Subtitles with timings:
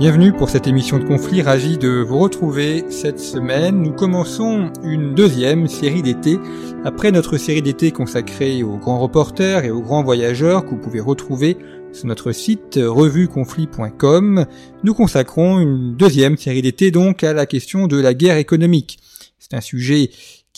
[0.00, 3.82] Bienvenue pour cette émission de conflit, ravi de vous retrouver cette semaine.
[3.82, 6.38] Nous commençons une deuxième série d'été.
[6.86, 11.00] Après notre série d'été consacrée aux grands reporters et aux grands voyageurs que vous pouvez
[11.00, 11.58] retrouver
[11.92, 14.46] sur notre site revueconflit.com,
[14.84, 19.00] nous consacrons une deuxième série d'été donc à la question de la guerre économique.
[19.38, 20.08] C'est un sujet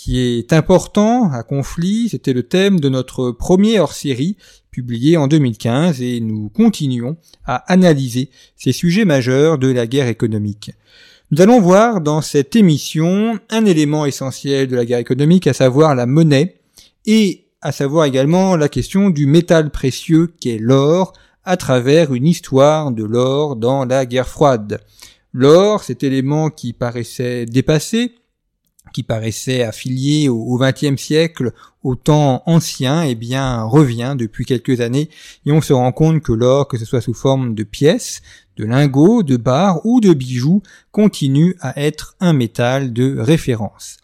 [0.02, 4.36] qui est important à conflit, c'était le thème de notre premier hors-série
[4.72, 10.72] publié en 2015 et nous continuons à analyser ces sujets majeurs de la guerre économique.
[11.30, 15.94] Nous allons voir dans cette émission un élément essentiel de la guerre économique, à savoir
[15.94, 16.56] la monnaie,
[17.06, 21.12] et à savoir également la question du métal précieux qu'est l'or,
[21.44, 24.80] à travers une histoire de l'or dans la guerre froide.
[25.32, 28.16] L'or, cet élément qui paraissait dépassé,
[28.92, 35.08] qui paraissait affilié au XXe siècle, au temps ancien, eh bien, revient depuis quelques années,
[35.46, 38.22] et on se rend compte que l'or, que ce soit sous forme de pièces,
[38.56, 43.96] de lingots, de barres ou de bijoux, continue à être un métal de référence.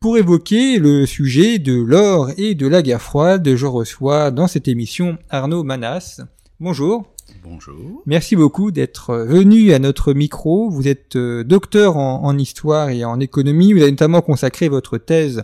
[0.00, 4.66] Pour évoquer le sujet de l'or et de la guerre froide, je reçois dans cette
[4.66, 6.22] émission Arnaud Manas.
[6.58, 7.04] Bonjour.
[7.42, 8.02] Bonjour.
[8.04, 10.68] Merci beaucoup d'être venu à notre micro.
[10.68, 13.72] Vous êtes euh, docteur en, histoire et en économie.
[13.72, 15.42] Vous avez notamment consacré votre thèse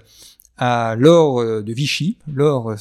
[0.58, 2.74] à l'or euh, de Vichy, l'or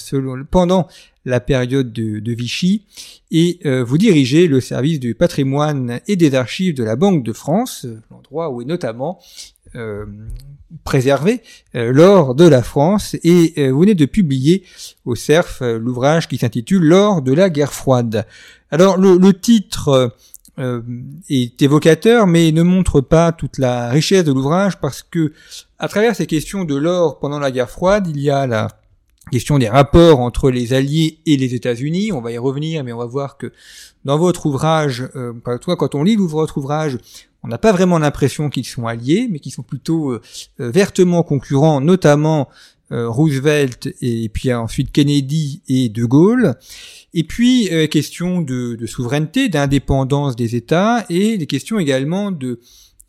[0.51, 0.87] pendant
[1.23, 2.83] la période de, Vichy,
[3.31, 7.33] et euh, vous dirigez le service du patrimoine et des archives de la Banque de
[7.33, 9.19] France, l'endroit où est notamment
[10.85, 11.41] préservé
[11.73, 14.63] l'or de la France, et vous venez de publier
[15.03, 18.25] au CERF l'ouvrage qui s'intitule L'or de la guerre froide.
[18.75, 20.11] Alors le, titre
[20.59, 20.81] euh,
[21.29, 25.31] est évocateur, mais ne montre pas toute la richesse de l'ouvrage parce que
[25.79, 28.67] à travers ces questions de l'or pendant la guerre froide, il y a la
[29.31, 32.11] question des rapports entre les Alliés et les États-Unis.
[32.11, 33.53] On va y revenir, mais on va voir que
[34.03, 35.31] dans votre ouvrage, euh,
[35.61, 36.97] toi, quand on lit votre ouvrage,
[37.45, 40.21] on n'a pas vraiment l'impression qu'ils sont alliés, mais qu'ils sont plutôt euh,
[40.59, 42.49] euh, vertement concurrents, notamment
[42.91, 46.55] Roosevelt et puis ensuite Kennedy et De Gaulle.
[47.17, 52.59] Et puis, euh, question de, de souveraineté, d'indépendance des États, et des questions également de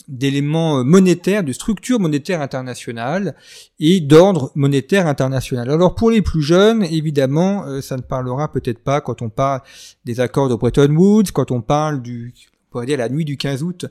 [0.06, 3.34] d'éléments monétaires, de structure monétaire internationale
[3.80, 5.68] et d'ordre monétaire international.
[5.68, 9.62] Alors pour les plus jeunes, évidemment, euh, ça ne parlera peut-être pas quand on parle
[10.04, 13.36] des accords de Bretton Woods, quand on parle du on pourrait dire la nuit du
[13.36, 13.86] 15 août,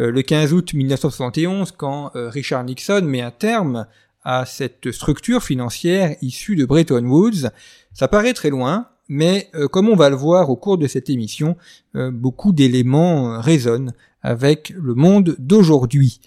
[0.00, 3.86] euh, le 15 août 1971, quand Richard Nixon met un terme
[4.22, 7.50] à cette structure financière issue de Bretton Woods.
[7.92, 11.10] Ça paraît très loin, mais euh, comme on va le voir au cours de cette
[11.10, 11.56] émission,
[11.96, 13.92] euh, beaucoup d'éléments euh, résonnent
[14.22, 16.20] avec le monde d'aujourd'hui.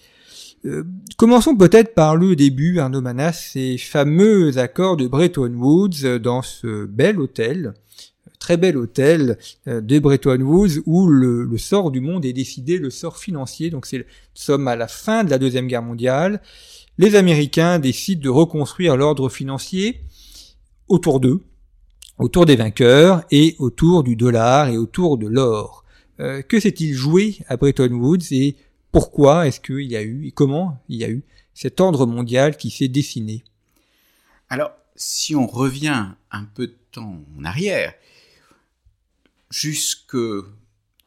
[1.16, 6.86] commençons peut-être par le début, Arnaud Manas, ces fameux accords de Bretton Woods dans ce
[6.86, 7.74] bel hôtel,
[8.40, 13.18] très bel hôtel de Bretton Woods où le, sort du monde est décidé, le sort
[13.18, 13.70] financier.
[13.70, 16.40] Donc c'est sommes à la fin de la deuxième guerre mondiale.
[16.96, 20.00] Les Américains décident de reconstruire l'ordre financier
[20.86, 21.42] autour d'eux,
[22.18, 25.84] autour des vainqueurs et autour du dollar et autour de l'or.
[26.20, 28.54] Euh, que s'est-il joué à Bretton Woods et
[28.92, 32.56] pourquoi est-ce qu'il y a eu et comment il y a eu cet ordre mondial
[32.56, 33.42] qui s'est dessiné?
[34.48, 37.92] Alors, si on revient un peu de temps en arrière,
[39.50, 40.16] jusque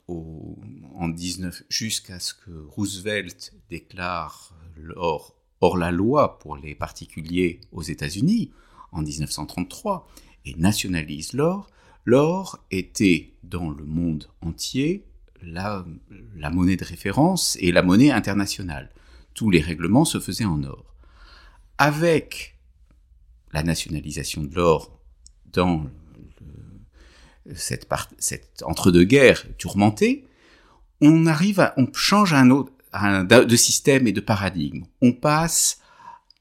[0.09, 7.81] en 19, jusqu'à ce que Roosevelt déclare l'or hors la loi pour les particuliers aux
[7.81, 8.52] États-Unis
[8.91, 10.08] en 1933,
[10.55, 11.70] nationalise l'or,
[12.05, 15.05] l'or était dans le monde entier
[15.41, 15.85] la,
[16.52, 18.90] monnaie de référence et la monnaie internationale.
[19.34, 20.96] Tous les règlements se faisaient en or.
[21.78, 22.58] Avec
[23.52, 24.99] la nationalisation de l'or
[25.46, 25.85] dans
[27.55, 27.87] cette,
[28.17, 30.26] cette entre-deux-guerres tourmentée,
[31.02, 32.72] on arrive à, on change un autre,
[33.23, 34.85] de système et de paradigme.
[35.02, 35.82] On passe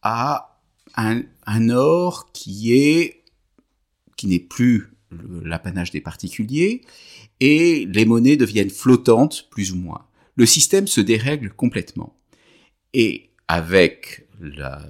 [0.02, 0.58] à
[0.96, 1.22] un,
[1.70, 3.12] or qui
[4.24, 4.92] n'est plus
[5.42, 6.82] l'apanage des particuliers,
[7.40, 10.06] et les monnaies deviennent flottantes, plus ou moins.
[10.36, 12.16] Le système se dérègle complètement.
[12.94, 14.86] Et avec la,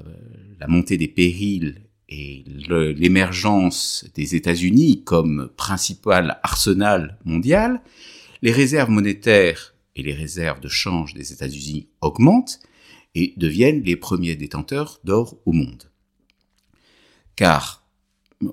[0.69, 7.83] montée des périls et l'émergence des États-Unis comme principal arsenal mondial,
[8.43, 12.61] les réserves monétaires et les réserves de change des États-Unis augmentent
[13.15, 15.91] et deviennent les premiers détenteurs d'or au monde.
[17.35, 17.87] Car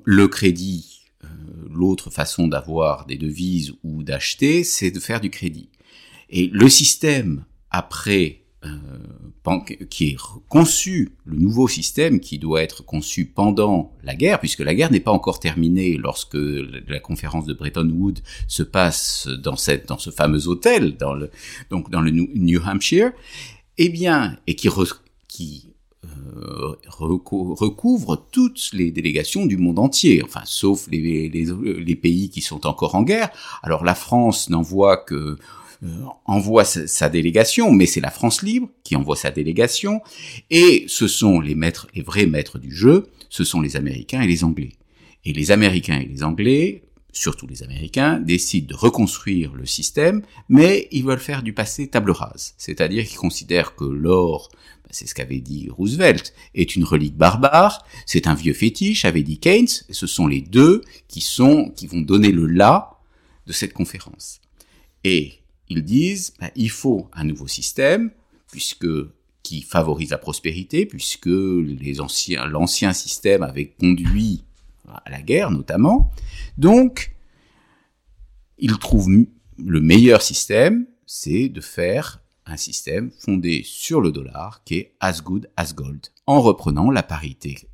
[0.06, 1.28] le crédit, euh,
[1.70, 5.70] l'autre façon d'avoir des devises ou d'acheter, c'est de faire du crédit.
[6.30, 8.43] Et le système après
[9.90, 10.18] qui est
[10.48, 15.00] conçu, le nouveau système qui doit être conçu pendant la guerre, puisque la guerre n'est
[15.00, 16.38] pas encore terminée lorsque
[16.88, 21.30] la conférence de Bretton Woods se passe dans cette, dans ce fameux hôtel, dans le,
[21.70, 23.12] donc dans le New Hampshire,
[23.78, 24.70] eh bien, et qui,
[26.06, 32.42] euh, recouvre toutes les délégations du monde entier, enfin, sauf les, les, les pays qui
[32.42, 33.30] sont encore en guerre.
[33.62, 35.38] Alors la France n'envoie que euh,
[36.26, 40.02] envoie sa, délégation, mais c'est la France libre qui envoie sa délégation,
[40.50, 44.28] et ce sont les maîtres, les vrais maîtres du jeu, ce sont les Américains et
[44.28, 44.74] les Anglais.
[45.26, 50.88] Et les Américains et les Anglais, surtout les Américains, décident de reconstruire le système, mais
[50.92, 52.56] ils veulent faire du passé table rase.
[52.58, 57.86] C'est-à-dire qu'ils considèrent que l'or, ben, c'est ce qu'avait dit Roosevelt, est une relique barbare,
[58.06, 61.88] c'est un vieux fétiche, avait dit Keynes, et ce sont les deux qui sont, qui
[61.88, 63.00] vont donner le là
[63.48, 64.40] de cette conférence.
[65.04, 65.43] Et
[65.74, 68.12] ils disent bah, il faut un nouveau système
[68.52, 68.88] puisque
[69.42, 74.44] qui favorise la prospérité puisque les anciens l'ancien système avait conduit
[74.88, 76.12] à la guerre notamment.
[76.58, 77.16] Donc
[78.58, 79.10] ils trouvent
[79.58, 85.22] le meilleur système, c'est de faire un système fondé sur le dollar qui est as
[85.22, 87.70] good as gold en reprenant la parité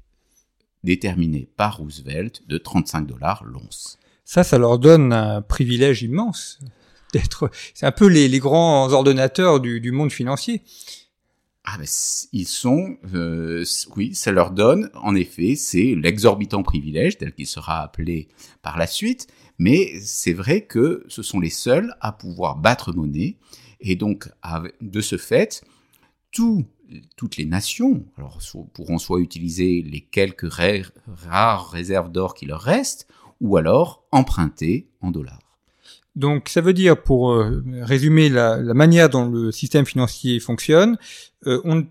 [0.84, 3.98] déterminée par Roosevelt de 35 dollars l'once.
[4.24, 6.60] Ça, ça leur donne un privilège immense
[7.14, 7.50] d'être.
[7.74, 10.62] C'est un peu les, grands ordonnateurs du, monde financier.
[11.64, 11.86] Ah ben,
[12.32, 13.64] ils sont, euh,
[13.96, 18.30] oui, ça leur donne, en effet, c'est l'exorbitant privilège tel qu'il sera appelé
[18.62, 19.28] par la suite,
[19.60, 23.38] mais c'est vrai que ce sont les seuls à pouvoir battre monnaie,
[23.82, 24.30] et donc
[24.82, 25.64] de ce fait,
[26.32, 26.66] tout,
[27.16, 28.40] toutes les nations alors,
[28.74, 33.08] pourront soit utiliser les quelques rares réserves d'or qui leur restent,
[33.42, 35.49] ou alors emprunter en dollars.
[36.20, 40.98] Donc ça veut dire, pour euh, résumer la, manière dont le système financier fonctionne,
[41.48, 41.86] euh, on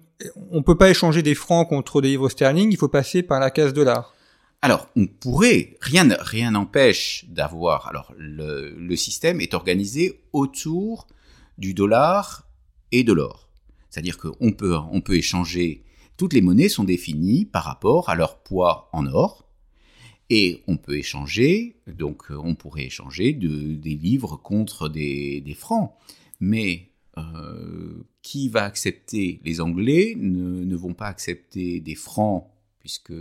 [0.53, 3.51] ne peut pas échanger des francs contre des livres sterling, il faut passer par la
[3.51, 4.15] case dollar.
[4.61, 7.89] Alors, on pourrait, rien rien n'empêche d'avoir.
[7.89, 11.07] Alors, le, le, système est organisé autour
[11.57, 12.47] du dollar
[12.93, 13.49] et de l'or.
[13.89, 15.85] C'est-à-dire qu'on peut, on peut échanger.
[16.19, 19.48] Toutes les monnaies sont définies par rapport à leur poids en or,
[20.31, 25.95] et on peut échanger, donc euh, on pourrait échanger de, des livres contre des, francs.
[26.41, 29.41] Mais euh, qui va accepter?
[29.45, 32.47] Les Anglais ne, vont pas accepter des francs
[32.79, 33.15] puisque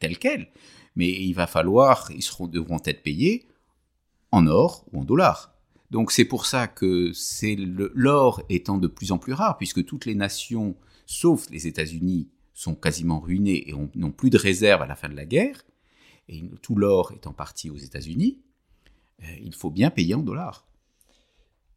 [0.00, 0.48] tel quel.
[0.96, 3.46] Mais il va falloir, ils seront, devront être payés
[4.32, 5.54] en or ou en dollars.
[5.90, 10.04] Donc c'est pour ça que c'est l'or étant de plus en plus rare, puisque toutes
[10.04, 10.76] les nations,
[11.06, 15.14] sauf les États-Unis, sont quasiment ruinées et n'ont plus de réserves à la fin de
[15.14, 15.62] la guerre
[16.28, 18.38] et tout l'or est en partie aux États-Unis,
[19.22, 20.66] euh, il faut bien payer en dollars.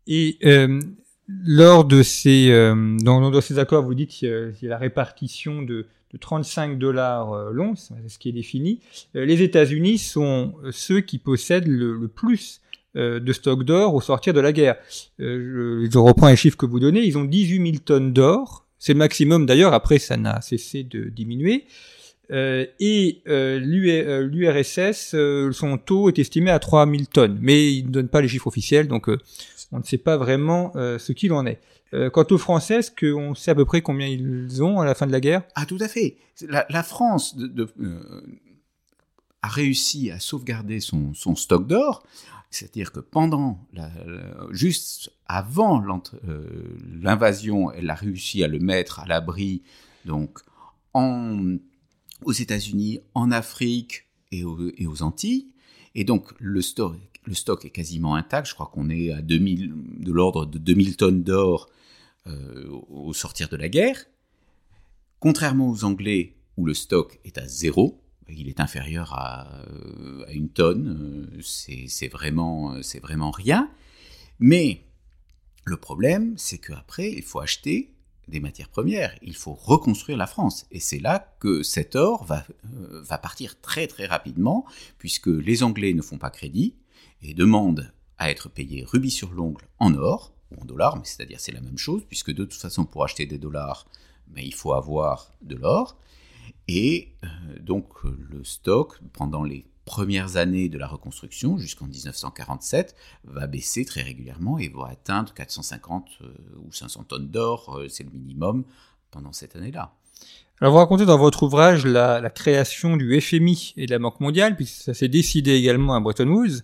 [0.07, 0.79] Et euh,
[1.27, 5.87] lors de ces, euh, dans, ces accords, vous dites qu'il y a la répartition de,
[6.11, 8.81] de 35 dollars l'once, c'est ce qui est défini.
[9.13, 12.61] Les États-Unis sont ceux qui possèdent le, le plus
[12.95, 14.75] de stock d'or au sortir de la guerre.
[15.17, 17.01] Je, je, reprends les chiffres que vous donnez.
[17.05, 18.65] Ils ont 18 000 tonnes d'or.
[18.79, 19.73] C'est le maximum d'ailleurs.
[19.73, 21.65] Après, ça n'a cessé de diminuer.
[22.31, 27.91] Euh, et euh, l'URSS, euh, son taux est estimé à 3000 tonnes, mais il ne
[27.91, 29.09] donne pas les chiffres officiels, donc
[29.71, 31.59] on ne sait pas vraiment ce qu'il en est.
[32.11, 35.07] quant aux Français, est-ce qu'on sait à peu près combien ils ont à la fin
[35.07, 35.43] de la guerre?
[35.55, 36.17] Ah, tout à fait.
[36.47, 37.37] La, France
[39.41, 42.03] a réussi à sauvegarder son, stock d'or,
[42.49, 43.59] c'est-à-dire que pendant,
[44.51, 45.81] juste avant
[47.01, 49.63] l'invasion, elle a réussi à le mettre à l'abri,
[50.05, 50.39] donc
[50.93, 51.55] en
[52.25, 55.47] aux États-Unis, en Afrique et aux, Antilles.
[55.95, 56.95] Et donc le stock,
[57.63, 58.47] est quasiment intact.
[58.47, 61.69] Je crois qu'on est à 2000, de l'ordre de 2000 tonnes d'or
[62.27, 64.05] euh, au sortir de la guerre.
[65.19, 70.49] Contrairement aux Anglais, où le stock est à zéro, il est inférieur à, euh, une
[70.49, 73.69] tonne, euh, c'est vraiment, vraiment rien.
[74.39, 74.85] Mais
[75.65, 77.93] le problème, c'est qu'après, il faut acheter
[78.31, 80.65] des matières premières, il faut reconstruire la France.
[80.71, 84.65] Et c'est là que cet or va, euh, va partir très très rapidement,
[84.97, 86.73] puisque les Anglais ne font pas crédit
[87.21, 91.39] et demandent à être payés rubis sur l'ongle en or, ou en dollars, mais c'est-à-dire
[91.39, 93.85] c'est la même chose, puisque de toute façon pour acheter des dollars,
[94.33, 95.97] mais il faut avoir de l'or.
[96.67, 97.27] Et euh,
[97.59, 104.01] donc le stock, pendant les premières années de la reconstruction, jusqu'en 1947, va baisser très
[104.01, 106.27] régulièrement et va atteindre 450 euh,
[106.65, 108.63] ou 500 tonnes d'or, euh, c'est le minimum,
[109.09, 109.93] pendant cette année-là.
[110.59, 114.55] Alors vous racontez dans votre ouvrage la, création du FMI et de la Banque mondiale,
[114.55, 116.61] puisque ça s'est décidé également à Bretton Woods,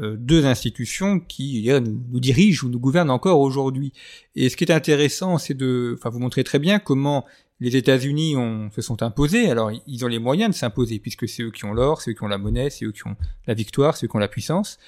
[0.00, 3.92] euh, deux institutions qui nous, dirigent ou nous gouvernent encore aujourd'hui.
[4.34, 7.24] Et ce qui est intéressant, c'est de, enfin vous montrez très bien comment
[7.60, 8.34] les États-Unis
[8.74, 9.50] se sont imposés.
[9.50, 12.14] Alors ils ont les moyens de s'imposer puisque c'est eux qui ont l'or, c'est eux
[12.14, 14.28] qui ont la monnaie, c'est eux qui ont la victoire, c'est eux qui ont la
[14.28, 14.78] puissance.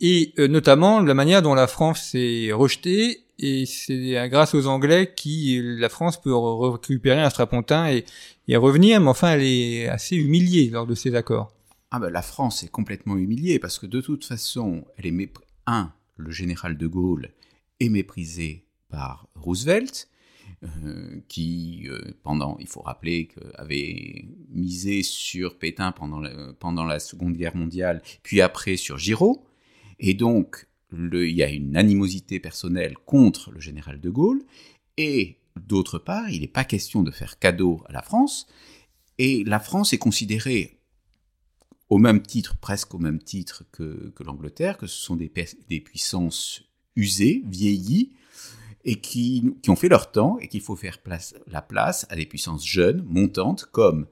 [0.00, 3.20] Et euh, notamment la manière dont la France s'est rejetée.
[3.40, 8.04] Et c'est grâce aux Anglais qui la France peut récupérer un strapontin et,
[8.46, 11.52] et revenir, mais enfin elle est assez humiliée lors de ces accords.
[11.90, 15.32] Ah ben la France est complètement humiliée parce que de toute façon, elle est
[15.66, 17.30] un, le général de Gaulle
[17.80, 20.08] est méprisé par Roosevelt
[20.62, 27.00] euh, qui, euh, pendant, il faut rappeler, avait misé sur Pétain pendant la, pendant la
[27.00, 29.44] Seconde Guerre mondiale, puis après sur Giraud.
[29.98, 34.42] Et donc, il y a une animosité personnelle contre le général de Gaulle.
[34.96, 38.46] Et d'autre part, il n'est pas question de faire cadeau à la France.
[39.18, 40.78] Et la France est considérée
[41.88, 46.62] au même titre, presque au même titre que, l'Angleterre, que ce sont des puissances
[46.96, 48.12] usées, vieillies,
[48.84, 50.98] et qui, ont fait leur temps et qu'il faut faire
[51.46, 54.06] la place à des puissances jeunes, montantes, comme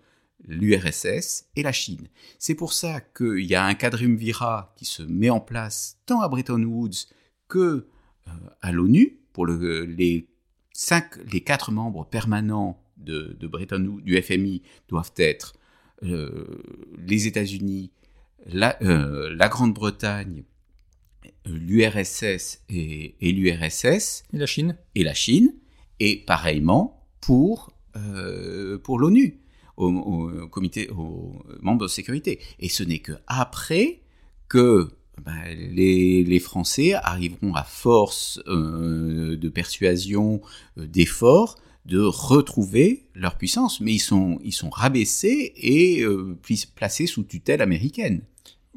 [0.45, 2.09] l'URSS et la Chine.
[2.39, 6.29] C'est pour ça qu'il y a un quadriumvirat qui se met en place tant à
[6.29, 7.07] Bretton Woods
[7.49, 7.87] que
[8.29, 10.29] euh, à l'ONU pour le, les,
[11.45, 15.55] quatre membres permanents de, Bretton Woods, du FMI doivent être
[16.03, 16.63] euh,
[17.07, 17.93] les États-Unis,
[18.47, 20.45] la, euh, la Grande-Bretagne
[21.47, 24.25] l'URSS et, l'URSS.
[24.33, 24.77] Et la Chine.
[24.95, 25.55] Et la Chine.
[26.01, 29.41] Et pareillement pour, euh, pour l'ONU,
[29.77, 32.41] au, comité, aux membres de sécurité.
[32.59, 34.01] Et ce n'est que après
[34.49, 34.91] que
[35.25, 40.41] ben, les, les, Français arriveront à force euh, de persuasion,
[40.79, 43.81] euh, d'efforts, de retrouver leur puissance.
[43.81, 46.05] Mais ils sont, ils sont rabaissés et
[46.75, 48.23] placés sous tutelle américaine.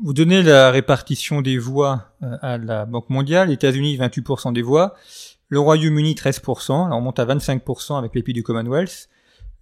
[0.04, 4.94] Vous donnez la répartition des voix euh, à la Banque mondiale, États-Unis 28% des voix,
[5.48, 9.10] le Royaume-Uni 13%, on monte à 25% avec les pays du Commonwealth,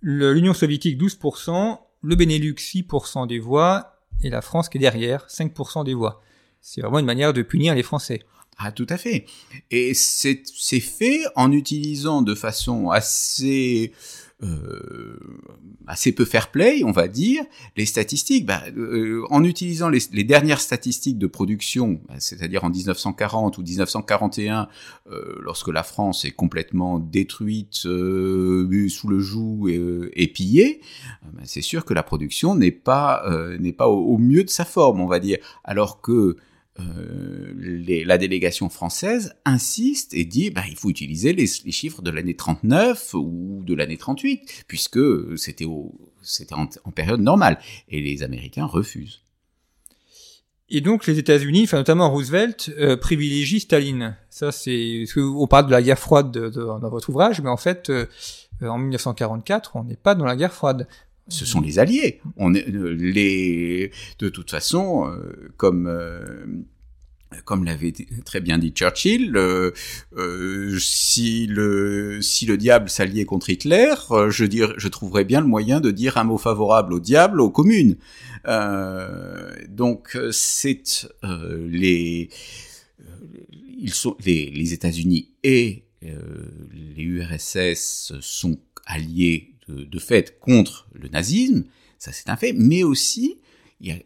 [0.01, 5.85] l'Union soviétique 12%, le Benelux 6% des voix, et la France qui est derrière 5%
[5.85, 6.23] des voix.
[6.61, 8.23] C'est vraiment une manière de punir les Français.
[8.57, 9.25] Ah, tout à fait.
[9.69, 13.93] Et c'est fait en utilisant de façon assez
[14.43, 15.17] euh,
[15.87, 17.43] assez peu fair play, on va dire,
[17.75, 18.45] les statistiques.
[18.45, 24.67] Bah, euh, en utilisant les, dernières statistiques de production, bah, c'est-à-dire en 1940 ou 1941,
[25.09, 29.69] euh, lorsque la France est complètement détruite, euh, sous le joug
[30.13, 30.81] et, pillée,
[31.23, 33.23] bah, c'est sûr que la production n'est pas
[33.59, 36.37] n'est pas au, mieux de sa forme, on va dire, alors que
[36.79, 37.53] euh,
[38.05, 43.13] la délégation française insiste et dit bah, il faut utiliser les, chiffres de l'année 39
[43.13, 44.99] ou de l'année 38, puisque
[45.37, 45.91] c'était en,
[46.95, 47.59] période normale.
[47.89, 49.21] Et les Américains refusent.
[50.69, 54.17] Et donc les États-Unis, enfin notamment Roosevelt, euh, privilégient Staline.
[54.31, 57.57] Ça c'est, on parle de la guerre froide de, de, dans votre ouvrage, mais en
[57.57, 58.07] fait, euh,
[58.61, 60.87] en 1944, on n'est pas dans la guerre froide
[61.27, 62.21] ce sont les alliés.
[62.37, 66.45] On est, euh, les, de toute façon, euh, comme euh,
[67.45, 67.93] comme l'avait
[68.25, 69.35] très bien dit Churchill,
[70.79, 73.95] si le si le diable s'alliait contre Hitler,
[74.29, 77.49] je dire, je trouverais bien le moyen de dire un mot favorable au diable aux
[77.49, 77.95] communes.
[79.67, 81.07] donc c'est
[81.41, 82.29] les
[83.79, 91.65] ils sont les, les États-Unis et les URSS sont alliés de, fait contre le nazisme,
[91.97, 93.37] ça c'est un fait, mais aussi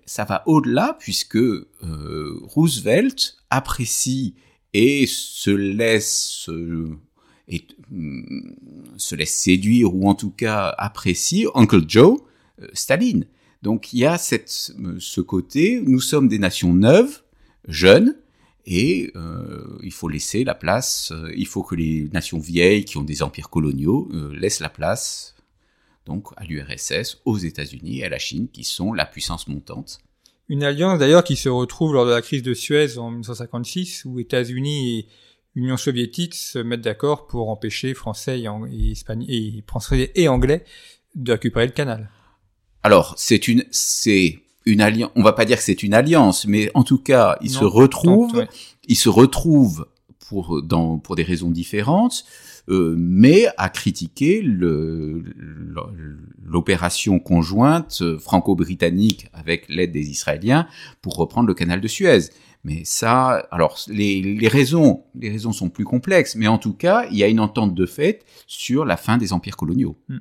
[0.05, 4.35] ça va au-delà puisque euh, Roosevelt apprécie
[4.73, 6.97] et se laisse euh,
[7.89, 8.53] mm,
[8.97, 12.19] se laisse séduire ou en tout cas apprécie Uncle Joe
[12.61, 13.27] euh, Staline.
[13.61, 14.49] Donc il y a cette,
[14.99, 17.23] ce côté, nous sommes des nations neuves,
[17.67, 18.15] jeunes,
[18.69, 19.13] et
[19.81, 23.49] il faut laisser la place, il faut que les nations vieilles qui ont des empires
[23.49, 25.36] coloniaux laissent la place
[26.07, 29.99] donc à l'URSS, aux États-Unis et à la Chine, qui sont la puissance montante.
[30.49, 34.19] Une alliance d'ailleurs qui se retrouve lors de la crise de Suez en 1956, où
[34.19, 35.07] États-Unis et
[35.55, 40.63] Union soviétique se mettent d'accord pour empêcher Français et, Espagnol, et Français et Anglais
[41.15, 42.09] de récupérer le canal.
[42.83, 45.11] Alors c'est une c'est une alliance.
[45.15, 48.45] On va pas dire que c'est une alliance, mais en tout cas ils se retrouvent.
[48.87, 49.87] Ils se retrouvent
[50.29, 52.25] pour, dans, pour des raisons différentes,
[52.69, 54.41] euh, mais a critiqué
[56.43, 60.67] l'opération conjointe franco-britannique avec l'aide des Israéliens
[61.01, 62.29] pour reprendre le canal de Suez.
[62.63, 67.07] Mais ça, alors les, les, raisons, les raisons sont plus complexes, mais en tout cas,
[67.11, 69.95] il y a une entente de fait sur la fin des empires coloniaux.
[70.09, 70.17] Hmm.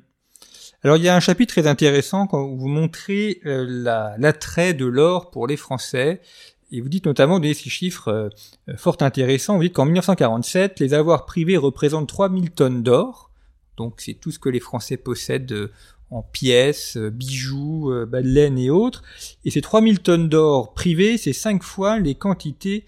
[0.83, 5.31] Alors il y a un chapitre très intéressant quand vous montrez euh, l'attrait de l'or
[5.31, 6.21] pour les Français.
[6.71, 10.93] Et vous dites notamment, des ces chiffres euh, fort intéressants, vous dites qu'en 1947, les
[10.93, 13.31] avoirs privés représentent 3000 tonnes d'or.
[13.77, 15.71] Donc c'est tout ce que les Français possèdent euh,
[16.09, 19.03] en pièces, bijoux, bas laine et autres.
[19.43, 22.85] Et ces 3000 tonnes d'or privées, c'est 5 fois les quantités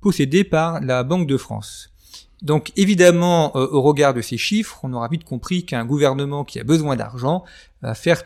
[0.00, 1.90] possédées par la Banque de France.
[2.42, 6.60] Donc évidemment, euh, au regard de ces chiffres, on aura vite compris qu'un gouvernement qui
[6.60, 7.44] a besoin d'argent
[7.82, 8.22] va faire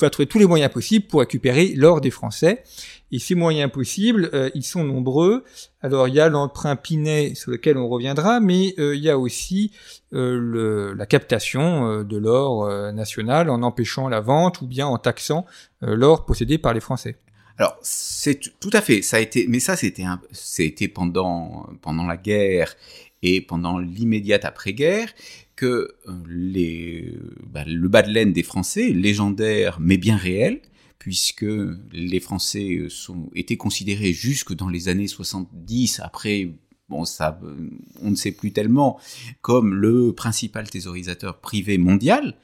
[0.00, 2.64] va trouver tous les moyens possibles pour récupérer l'or des Français.
[3.14, 5.44] Et ces moyens possibles, euh, ils sont nombreux.
[5.82, 9.18] Alors il y a l'emprunt Pinet sur lequel on reviendra, mais euh, il y a
[9.18, 9.70] aussi
[10.10, 15.44] le, la captation de l'or national en empêchant la vente ou bien en taxant
[15.80, 17.16] l'or possédé par les Français.
[17.58, 22.16] Alors c'est tout à fait, ça a été, mais ça c'était c'était pendant pendant la
[22.16, 22.76] guerre
[23.22, 25.08] et pendant l'immédiate après-guerre
[25.56, 27.12] que euh,
[27.46, 30.60] bah, le bas de laine des Français, légendaire mais bien réel,
[31.04, 31.44] puisque
[31.92, 32.88] les Français euh,
[33.34, 36.54] étaient considérés jusque dans les années 70, après,
[37.04, 37.38] ça,
[38.00, 38.98] on ne sait plus tellement,
[39.42, 42.38] comme le principal thésaurisateur privé mondial,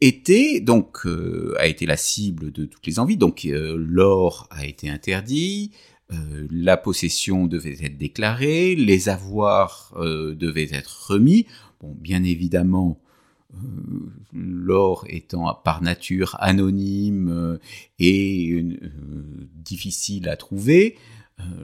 [0.00, 3.18] était donc euh, a été la cible de toutes les envies.
[3.18, 5.72] Donc l'or a été interdit,
[6.10, 11.44] euh, la possession devait être déclarée, les avoirs euh, devaient être remis.
[11.82, 13.07] Bien évidemment, euh,
[14.32, 17.58] l'or étant par nature anonyme
[17.98, 18.64] et
[19.54, 20.96] difficile à trouver,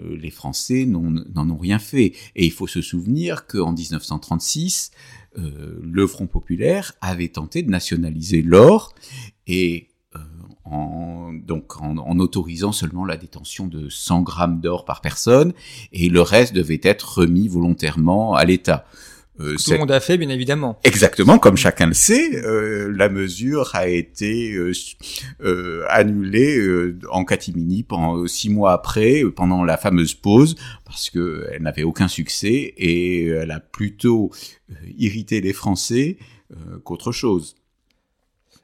[0.09, 2.13] les Français n'en ont rien fait.
[2.37, 4.93] Et il faut se souvenir qu'en 1936,
[5.37, 8.95] le Front populaire avait tenté de nationaliser l'or
[9.47, 9.89] et
[10.65, 11.33] en,
[12.19, 15.53] autorisant seulement la détention de 100 grammes d'or par personne,
[15.93, 18.87] et le reste devait être remis volontairement à l'État.
[19.41, 20.79] Euh, Tout le monde a fait, bien évidemment.
[20.85, 24.55] Exactement, comme chacun le sait, euh, la mesure a été
[25.41, 31.63] euh, annulée en catimini pendant six mois après, pendant la fameuse pause, parce que elle
[31.63, 34.31] n'avait aucun succès et elle a plutôt
[34.97, 36.19] irrité les Français
[36.85, 37.57] qu'autre chose.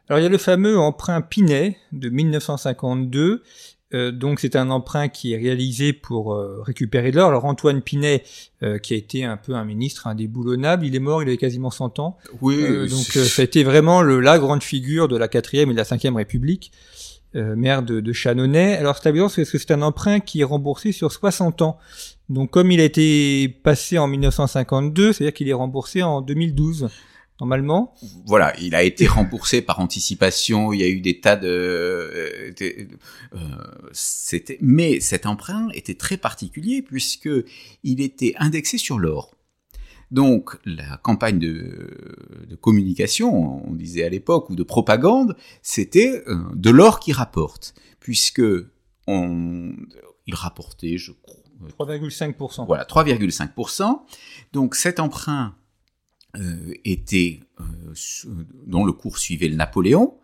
[0.09, 3.42] Alors il y a le fameux emprunt Pinet de 1952.
[3.92, 7.29] Euh, donc c'est un emprunt qui est réalisé pour euh, récupérer de l'or.
[7.29, 8.22] Alors Antoine Pinet,
[8.62, 11.70] euh, qui a été un peu un ministre indéboulonnable, il est mort, il avait quasiment
[11.70, 12.16] 100 ans.
[12.40, 12.88] Oui.
[12.88, 15.85] donc ça a été vraiment le, la grande figure de la quatrième et de la
[15.85, 16.72] cinquième République,
[17.35, 18.12] maire de, de.
[18.79, 21.79] Alors c'est amusant parce que c'est un emprunt qui est remboursé sur 60 ans.
[22.29, 26.88] Donc comme il a été passé en 1952, c'est-à-dire qu'il est remboursé en 2012
[27.40, 27.94] normalement.
[28.26, 30.72] Voilà, il a été remboursé par anticipation.
[30.72, 32.53] Il y a eu des tas de, euh,
[33.35, 33.38] euh,
[33.92, 37.31] c'était, mais cet emprunt était très particulier puisque
[37.83, 39.35] il était indexé sur l'or.
[40.11, 46.70] Donc la campagne de, communication, on disait à l'époque, ou de propagande, c'était euh, de
[46.70, 48.42] l'or qui rapporte, puisque
[49.07, 49.72] on,
[50.26, 51.37] il rapportait, je crois,
[51.79, 52.66] 3,5%.
[52.66, 54.00] Voilà, 3,5%.
[54.53, 55.55] Donc cet emprunt
[56.85, 57.95] était euh,
[58.66, 60.14] dont le cours suivait le Napoléon,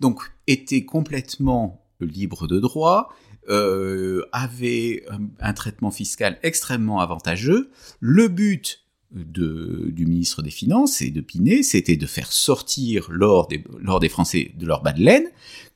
[0.00, 3.14] donc était complètement libre de droit,
[3.48, 5.04] euh, avait
[5.40, 7.70] un, traitement fiscal extrêmement avantageux.
[8.00, 8.81] Le but
[9.14, 13.62] de, du ministre des Finances et de Pinet, c'était de faire sortir l'or des,
[14.00, 15.26] des Français de leur bas de laine,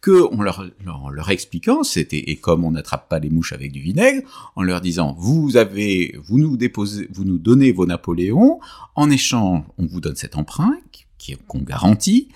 [0.00, 3.80] que on leur, leur, expliquant, c'était et comme on n'attrape pas les mouches avec du
[3.80, 4.22] vinaigre,
[4.54, 8.60] en leur disant vous avez, vous nous déposez, vous nous donnez vos Napoléons,
[8.94, 10.76] en échange on vous donne cet emprunt
[11.18, 12.28] qui qu'on garantit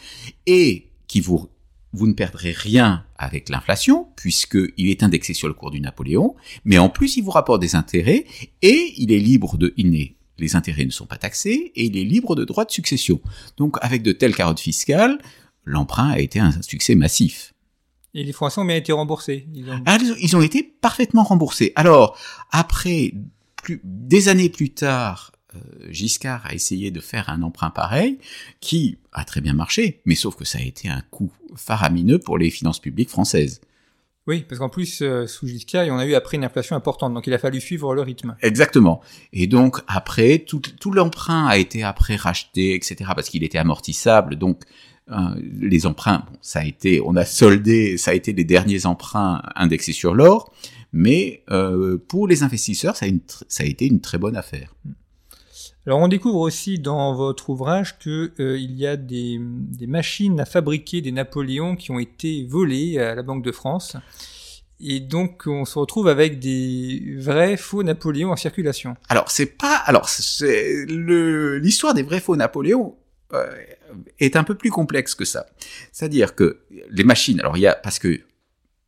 [0.46, 1.48] et qui vous
[1.92, 6.78] vous ne perdrez rien avec l'inflation, puisqu'il est indexé sur le cours du Napoléon, mais
[6.78, 8.26] en plus il vous rapporte des intérêts,
[8.62, 9.90] et il est libre de, il
[10.40, 13.20] les intérêts ne sont pas taxés et il est libre de droits de succession.
[13.56, 15.18] Donc avec de telles carottes fiscales,
[15.64, 17.52] l'emprunt a été un succès massif.
[18.14, 19.46] Et les Français ont bien été remboursés.
[19.54, 19.82] Ils ont...
[19.86, 21.72] Ah, ils ont été parfaitement remboursés.
[21.76, 22.18] Alors,
[22.50, 23.12] après,
[23.62, 25.58] plus, des années plus tard, euh,
[25.90, 28.18] Giscard a essayé de faire un emprunt pareil,
[28.60, 32.36] qui a très bien marché, mais sauf que ça a été un coût faramineux pour
[32.36, 33.60] les finances publiques françaises.
[34.30, 37.26] Oui, parce qu'en plus, euh, sous Giscard, on a eu après une inflation importante, donc
[37.26, 38.36] il a fallu suivre le rythme.
[38.42, 39.00] Exactement.
[39.32, 44.36] Et donc après, tout, tout l'emprunt a été après racheté, etc., parce qu'il était amortissable.
[44.36, 44.62] Donc
[45.10, 45.16] euh,
[45.58, 49.92] les emprunts, ça a été, on a soldé, ça a été les derniers emprunts indexés
[49.92, 50.52] sur l'or.
[50.92, 54.36] Mais euh, pour les investisseurs, ça a, une tr- ça a été une très bonne
[54.36, 54.74] affaire.
[55.86, 59.40] Alors on découvre aussi dans votre ouvrage que euh, y a des,
[59.86, 63.96] machines à fabriquer des Napoléons qui ont été volées à la Banque de France.
[64.78, 68.94] Et donc on se retrouve avec des vrais faux Napoléons en circulation.
[69.08, 72.96] Alors c'est pas, alors c'est l'histoire des vrais faux Napoléons
[73.32, 73.50] euh,
[74.18, 75.46] est un peu plus complexe que ça.
[75.92, 78.20] C'est-à-dire que les machines, alors il y a parce que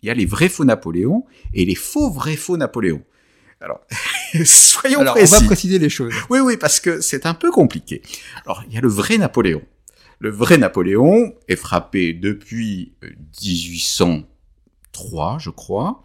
[0.02, 1.24] il y a les vrais faux Napoléons
[1.54, 3.02] et les faux vrais faux Napoléons.
[3.62, 3.80] Alors
[4.44, 5.34] soyons Alors précis.
[5.36, 6.12] on va préciser les choses.
[6.30, 8.02] Oui, oui, parce que c'est un peu compliqué.
[8.44, 9.62] Alors, il y a le vrai Napoléon.
[10.18, 13.10] Le vrai Napoléon est frappé depuis euh,
[13.42, 16.02] 1803, je crois,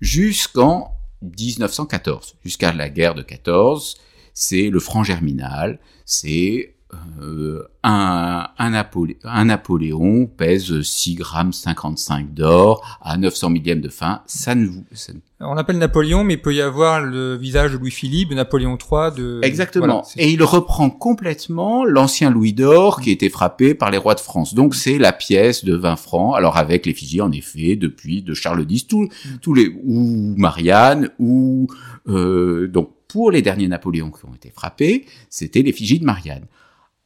[0.00, 0.92] jusqu'en
[1.22, 3.96] 1914, jusqu'à la guerre de 14.
[4.34, 6.75] C'est le franc germinal, c'est
[7.22, 13.88] euh, un, un, Napolé- un Napoléon pèse 6 grammes 55 d'or à 900 millièmes de
[13.88, 14.22] fin.
[14.26, 17.72] Ça ne vous, ça ne- On appelle Napoléon, mais il peut y avoir le visage
[17.72, 19.40] de Louis-Philippe, de Napoléon III, de...
[19.42, 19.86] Exactement.
[19.86, 24.20] Voilà, et il reprend complètement l'ancien Louis d'or qui était frappé par les rois de
[24.20, 24.54] France.
[24.54, 26.34] Donc c'est la pièce de 20 francs.
[26.36, 29.08] Alors avec l'effigie en effet depuis de Charles X, tous,
[29.42, 31.66] tous les ou Marianne ou
[32.08, 36.44] euh, donc pour les derniers Napoléons qui ont été frappés, c'était l'effigie de Marianne.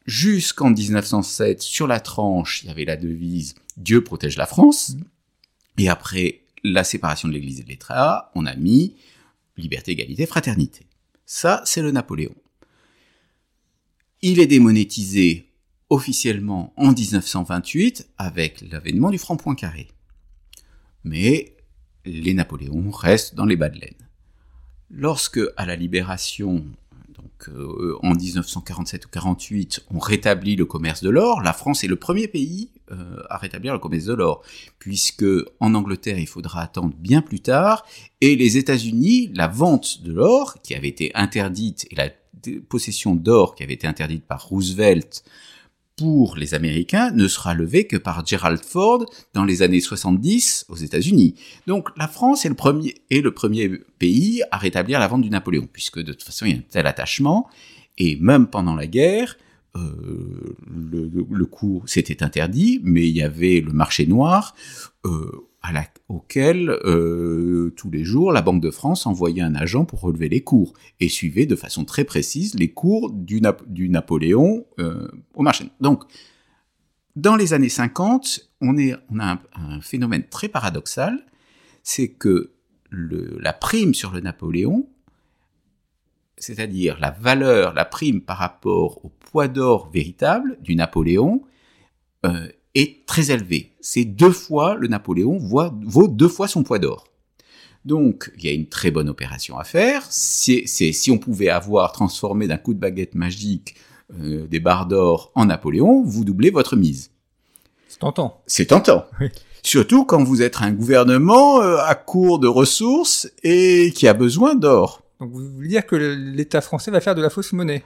[0.07, 4.97] Jusqu'en 1907, sur la tranche, il y avait la devise Dieu protège la France.
[5.79, 8.97] Et après la séparation de l'Église et de l'État, on a mis
[9.57, 10.87] liberté, égalité, fraternité.
[11.27, 12.35] Ça, c'est le Napoléon.
[14.23, 15.49] Il est démonétisé
[15.89, 19.89] officiellement en 1928 avec l'avènement du franc Poincaré.
[21.05, 21.57] Mais
[22.05, 24.09] les Napoléons restent dans les bas de laine.
[24.91, 26.65] Lorsque, à la libération,
[27.22, 31.88] donc euh, en 1947 ou 48, on rétablit le commerce de l'or, la France est
[31.88, 34.42] le premier pays euh, à rétablir le commerce de l'or,
[34.78, 35.24] puisque
[35.61, 37.85] en Angleterre, il faudra attendre bien plus tard,
[38.20, 42.09] et les États-Unis, la vente de l'or, qui avait été interdite, et la
[42.68, 45.22] possession d'or qui avait été interdite par Roosevelt
[46.01, 50.77] pour les Américains ne sera levée que par Gerald Ford dans les années 70 aux
[50.77, 51.35] États-Unis.
[51.67, 55.69] Donc la France est le premier le premier pays à rétablir la vente du Napoléon,
[55.71, 57.51] puisque de toute façon il y a un tel attachement,
[57.99, 59.37] et même pendant la guerre,
[59.77, 64.55] euh, le, le cours c'était interdit, mais il y avait le marché noir
[65.05, 65.50] euh,
[66.09, 70.42] auquel euh, tous les jours la Banque de France envoyait un agent pour relever les
[70.42, 75.42] cours et suivait de façon très précise les cours du, Nap- du Napoléon euh, au
[75.42, 75.70] marché.
[75.81, 76.05] Donc,
[77.16, 81.25] dans les années 50, on, est, a un, phénomène très paradoxal,
[81.83, 82.53] c'est que
[82.90, 84.88] la prime sur le Napoléon,
[86.37, 91.42] c'est-à-dire la valeur, la prime par rapport au poids d'or véritable du Napoléon,
[92.27, 93.72] euh, est très élevée.
[93.80, 97.06] C'est deux fois le Napoléon vaut, vaut deux fois son poids d'or.
[97.85, 100.06] Donc, il y a une très bonne opération à faire.
[100.11, 103.74] C'est, si on pouvait avoir transformé d'un coup de baguette magique
[104.20, 107.11] euh, des barres d'or en Napoléon, vous doublez votre mise.
[107.88, 108.42] C'est tentant.
[108.46, 109.06] C'est tentant.
[109.20, 109.28] Oui.
[109.62, 114.54] Surtout quand vous êtes un gouvernement euh, à court de ressources et qui a besoin
[114.54, 115.02] d'or.
[115.20, 117.83] Donc vous voulez dire que l'État français va faire de la fausse monnaie?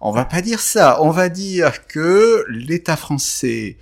[0.00, 1.02] On va pas dire ça.
[1.02, 3.76] On va dire que l'État français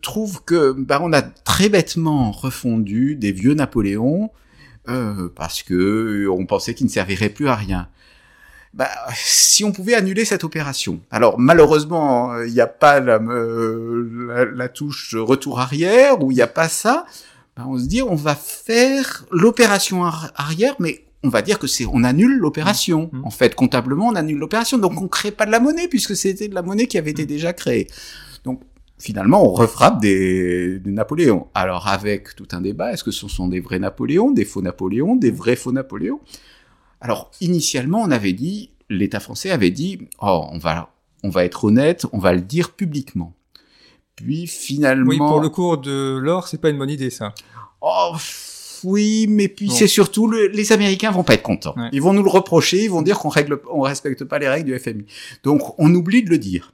[0.00, 4.30] trouve que bah, on a très bêtement refondu des vieux Napoléons
[4.88, 7.88] euh, parce que on pensait qu'ils ne serviraient plus à rien.
[8.72, 11.00] Bah, si on pouvait annuler cette opération.
[11.10, 16.36] Alors malheureusement, il n'y a pas la, euh, la, la touche retour arrière ou il
[16.36, 17.04] n'y a pas ça.
[17.56, 21.66] Bah, on se dit on va faire l'opération ar- arrière, mais on va dire que
[21.66, 23.10] c'est on annule l'opération.
[23.12, 23.24] Mhm.
[23.24, 26.46] En fait, comptablement, on annule l'opération, donc on crée pas de la monnaie puisque c'était
[26.48, 27.88] de la monnaie qui avait été déjà créée.
[28.44, 28.62] Donc
[29.00, 31.48] finalement, on refrappe des, des Napoléons.
[31.54, 35.16] Alors avec tout un débat, est-ce que ce sont des vrais Napoléons, des faux Napoléons,
[35.16, 36.20] des vrais faux Napoléons?
[37.00, 40.90] Alors initialement, on avait dit, l'État français avait dit, oh, on va,
[41.24, 43.34] on va être honnête, on va le dire publiquement.
[44.16, 47.32] Puis finalement, Oui, pour le cours de l'or, c'est pas une bonne idée ça.
[47.80, 48.14] Oh,
[48.84, 49.72] oui, mais puis Bon.
[49.74, 51.74] c'est surtout le- les Américains vont pas être contents.
[51.76, 51.88] Ouais.
[51.92, 54.66] Ils vont nous le reprocher, ils vont dire qu'on règle, on respecte pas les règles
[54.70, 55.04] du FMI.
[55.42, 56.72] Donc on oublie de le dire.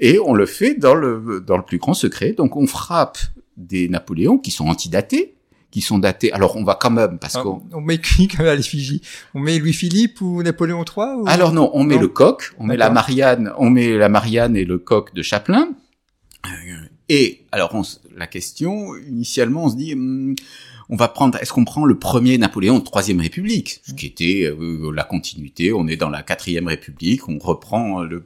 [0.00, 2.32] Et on le fait dans le dans le plus grand secret.
[2.32, 3.18] Donc on frappe
[3.56, 5.34] des Napoléons qui sont antidatés,
[5.70, 6.32] qui sont datés.
[6.32, 9.00] Alors on va quand même parce Ah, qu'on on met qui quand même à l'effigie?
[9.34, 11.24] On met Louis-Philippe ou Napoléon III ou...
[11.28, 12.00] Alors non, on met Non.
[12.02, 12.90] le coq, on met la.
[12.90, 15.68] Marianne, on met la Marianne et le coq de Chaplin.
[17.08, 17.82] Et alors on
[18.16, 20.34] la question initialement on se dit hum,
[20.88, 24.44] on va prendre est-ce qu'on prend le premier Napoléon de Troisième République, ce qui était
[24.44, 28.24] euh, la continuité, on est dans la Quatrième République, on reprend le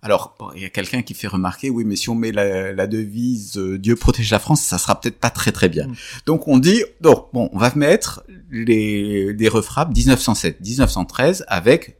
[0.00, 2.72] Alors, bon, il y a quelqu'un qui fait remarquer, oui, mais si on met la,
[2.72, 5.88] la devise euh, Dieu protège la France, ça sera peut-être pas très très bien.
[5.88, 5.94] Mm.
[6.26, 11.98] Donc on dit, donc bon, on va mettre les des refrappes 1907, 1913 avec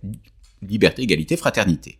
[0.62, 1.98] liberté, égalité, fraternité.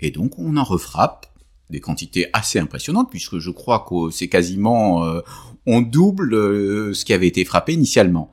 [0.00, 1.26] Et donc on en refrappe
[1.70, 5.20] des quantités assez impressionnantes, puisque je crois que c'est quasiment euh,
[5.64, 8.32] on double euh, ce qui avait été frappé initialement.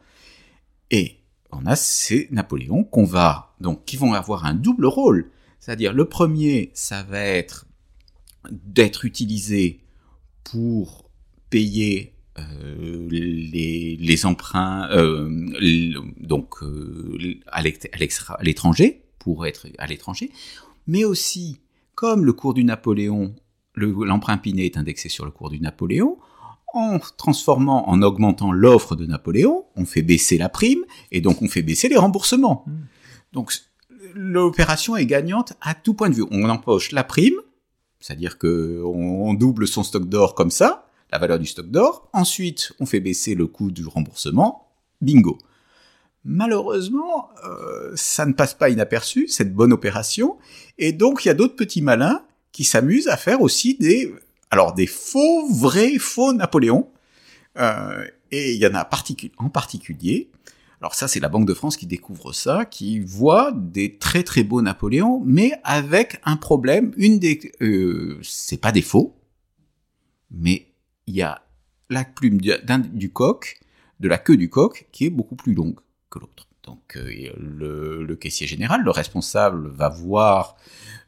[0.91, 1.17] Et
[1.51, 5.31] on a ces Napoléons qu'on va donc qui vont avoir un double rôle
[5.65, 7.65] c'est-à-dire, le premier, ça va être
[8.51, 9.81] d'être utilisé
[10.43, 11.09] pour
[11.49, 15.27] payer euh, les, les, emprunts, euh,
[16.19, 17.63] donc euh, à
[18.43, 20.29] l'étranger, pour être à l'étranger,
[20.85, 21.57] mais aussi,
[21.95, 23.33] comme le cours du Napoléon,
[23.75, 26.19] l'emprunt Pinet est indexé sur le cours du Napoléon,
[26.75, 31.47] en transformant, en augmentant l'offre de Napoléon, on fait baisser la prime, et donc on
[31.47, 32.65] fait baisser les remboursements.
[32.67, 32.71] Mmh.
[33.33, 33.51] Donc
[34.15, 36.25] l'opération est gagnante à tout point de vue.
[36.31, 37.35] On empoche la prime,
[37.99, 42.09] c'est-à-dire que on, double son stock d'or comme ça, la valeur du stock d'or.
[42.13, 44.69] Ensuite, on fait baisser le coût du remboursement.
[45.01, 45.37] Bingo.
[46.23, 50.37] Malheureusement, euh, ça ne passe pas inaperçu, cette bonne opération.
[50.79, 54.11] Et donc, il y a d'autres petits malins qui s'amusent à faire aussi des,
[54.49, 56.89] alors des faux, vrais, faux Napoléon.
[57.57, 58.89] Euh, et il y en a
[59.37, 60.31] en particulier
[60.81, 64.43] alors ça, c'est la Banque de France qui découvre ça, qui voit des très très
[64.43, 66.93] beaux Napoléons, mais avec un problème.
[66.97, 69.15] Une des, euh, c'est pas des faux,
[70.31, 70.67] mais
[71.07, 71.41] il y a
[71.89, 73.59] la plume du, coq,
[73.99, 76.47] de la queue du coq, qui est beaucoup plus longue que l'autre.
[76.63, 80.57] Donc euh, le, caissier général, le responsable, va voir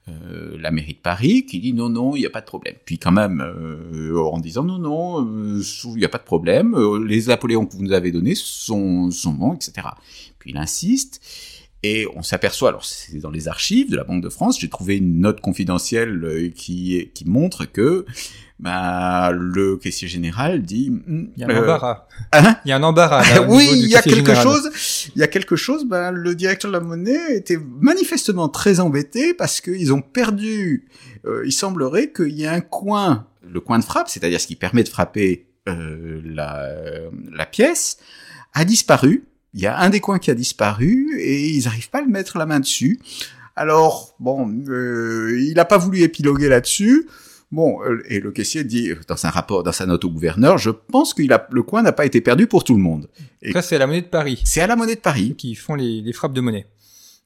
[0.09, 2.75] euh, la mairie de Paris qui dit non, non, il n'y a pas de problème.
[2.85, 6.77] Puis quand même, euh, en disant non, non, euh, il n'y a pas de problème,
[7.05, 9.87] les Napoléons que vous nous avez donnés sont, sont bons, etc.
[10.39, 11.21] Puis il insiste,
[11.83, 14.97] et on s'aperçoit, alors c'est dans les archives de la Banque de France, j'ai trouvé
[14.97, 18.05] une note confidentielle qui, qui montre que
[18.59, 22.07] bah, le caissier général dit hmm, il y a un euh, embarras.
[22.31, 22.57] hein?
[22.65, 24.71] Il y a un embarras oui il y a quelque chose
[25.15, 29.35] il y a quelque chose bah, le directeur de la monnaie était manifestement très embêté
[29.35, 30.87] parce qu'ils ont perdu
[31.27, 34.55] euh, il semblerait qu'il y ait un coin le coin de frappe c'est-à-dire ce qui
[34.55, 36.67] permet de frapper euh, la,
[37.31, 37.97] la pièce
[38.55, 41.97] a disparu il y a un des coins qui a disparu et ils n'arrivent pas
[41.99, 42.99] à le mettre la main dessus
[43.55, 47.07] alors bon euh, il n'a pas voulu épiloguer là-dessus
[47.49, 50.69] Bon, euh, et le caissier dit dans un rapport, dans sa note au gouverneur, je
[50.69, 53.07] pense que le coin n'a pas été perdu pour tout le monde.
[53.41, 54.41] Et ça, c'est à la monnaie de Paris.
[54.43, 56.67] C'est à la monnaie de Paris qui font les, frappes de monnaie.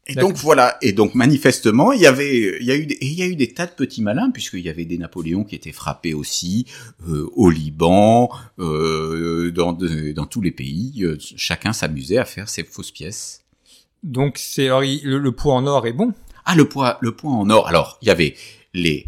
[0.07, 3.21] Et donc voilà, et donc manifestement, il y avait, il y a eu, il y
[3.21, 6.15] a eu des tas de petits malins puisqu'il y avait des Napoléons qui étaient frappés
[6.15, 6.65] aussi
[7.07, 11.03] euh, au Liban, euh, dans, dans tous les pays.
[11.03, 13.43] Euh, chacun s'amusait à faire ses fausses pièces.
[14.01, 16.13] Donc c'est le, le poids en or est bon?
[16.45, 17.67] Ah le poids, le poids en or.
[17.67, 18.35] Alors il y avait
[18.73, 19.07] les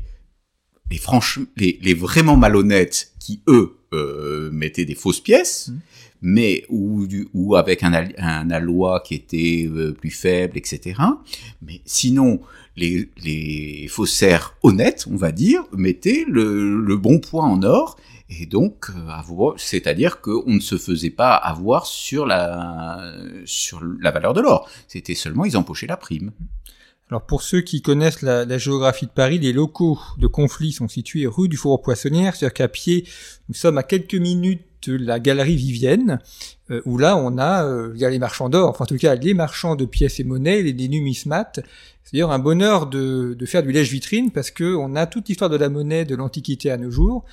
[0.92, 5.80] les franchement, les, les, vraiment malhonnêtes qui eux euh, mettaient des fausses pièces, mmh.
[6.24, 11.00] Mais ou, ou avec un, un aloi qui était euh, plus faible, etc.
[11.62, 12.40] Mais sinon,
[12.78, 17.98] les, les faussaires honnêtes, on va dire, mettaient le, le bon point en or.
[18.30, 23.14] Et donc, euh, c'est-à-dire qu'on ne se faisait pas avoir sur la,
[23.46, 24.70] sur la valeur de l'or.
[24.88, 26.32] C'était seulement, ils empochaient la prime.
[27.10, 30.88] Alors pour ceux qui connaissent la, la, géographie de Paris, les locaux de conflit sont
[30.88, 33.06] situés rue du Faubourg Poissonnière, c'est-à-dire qu'à pied,
[33.50, 36.20] nous sommes à quelques minutes de la galerie Vivienne,
[36.72, 38.98] euh, où là on a, euh, il y a les marchands d'or, enfin en tout
[38.98, 41.60] cas les marchands de pièces et monnaies, les, les numismates.
[42.04, 45.58] C'est d'ailleurs un bonheur de, faire du lèche-vitrine parce que on a toute l'histoire de
[45.58, 47.26] la monnaie de l'Antiquité à nos jours.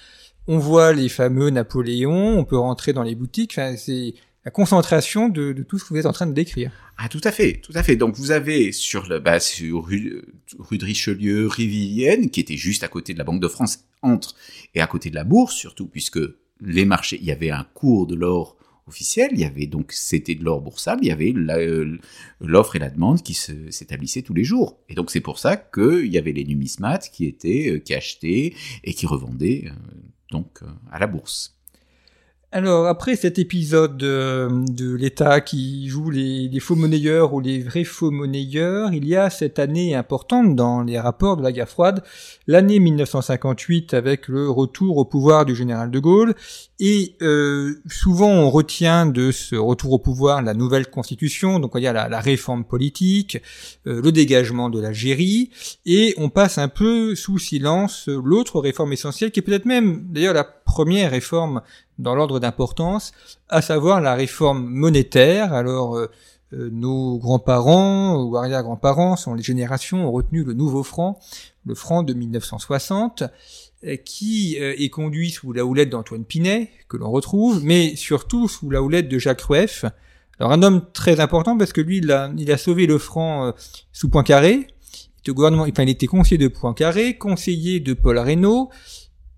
[0.46, 5.52] On voit les fameux Napoléons, on peut rentrer dans les boutiques, c'est la concentration de,
[5.52, 6.72] de, tout ce que vous êtes en train de décrire.
[6.96, 7.96] Ah, tout à fait, tout à fait.
[7.96, 10.22] Donc vous avez sur le, bah, sur rue,
[10.58, 14.34] rue de Richelieu, Rivienne, qui était juste à côté de la Banque de France, entre
[14.74, 16.20] et à côté de la Bourse surtout, puisque
[16.60, 20.34] les marchés, il y avait un cours de l'or officiel, il y avait donc c'était
[20.34, 21.98] de l'or boursable, il y avait euh,
[22.40, 24.78] l'offre et la demande qui s'établissaient tous les jours.
[24.88, 28.54] Et donc c'est pour ça qu'il y avait les numismates qui étaient, euh, qui achetaient
[28.84, 29.72] et qui revendaient euh,
[30.30, 31.59] donc à la bourse.
[32.52, 37.84] Alors après cet épisode euh, de, l'État qui joue les, faux monnayeurs ou les vrais
[37.84, 42.02] faux monnayeurs, il y a cette année importante dans les rapports de la guerre froide,
[42.48, 46.34] l'année 1958 avec le retour au pouvoir du général de Gaulle.
[46.80, 51.82] Et euh, souvent on retient de ce retour au pouvoir la nouvelle constitution, donc il
[51.82, 53.40] y a la, réforme politique,
[53.86, 55.50] euh, le dégagement de l'Algérie,
[55.86, 60.34] et on passe un peu sous silence l'autre réforme essentielle qui est peut-être même d'ailleurs
[60.34, 61.62] la première réforme
[62.00, 63.12] dans l'ordre d'importance,
[63.48, 65.52] à savoir la réforme monétaire.
[65.52, 66.08] Alors, euh,
[66.52, 71.20] nos grands-parents ou arrière-grands-parents, sont les générations, ont retenu le nouveau franc,
[71.64, 73.24] le franc de 1960,
[74.04, 78.82] qui est conduit sous la houlette d'Antoine Pinet, que l'on retrouve, mais surtout sous la
[78.82, 79.86] houlette de Jacques Rueff.
[80.38, 83.54] Alors un homme très important parce que lui, il a, il a sauvé le franc
[83.92, 84.66] sous Poincaré,
[85.30, 88.70] il gouvernement, enfin, il était conseiller de Poincaré, conseiller de Paul Reynaud,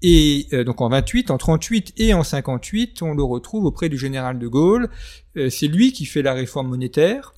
[0.02, 3.96] et euh, donc en 28, en 38 et en 58, on le retrouve auprès du
[3.96, 4.88] général de Gaulle.
[5.36, 7.34] Euh, c'est lui qui fait la réforme monétaire.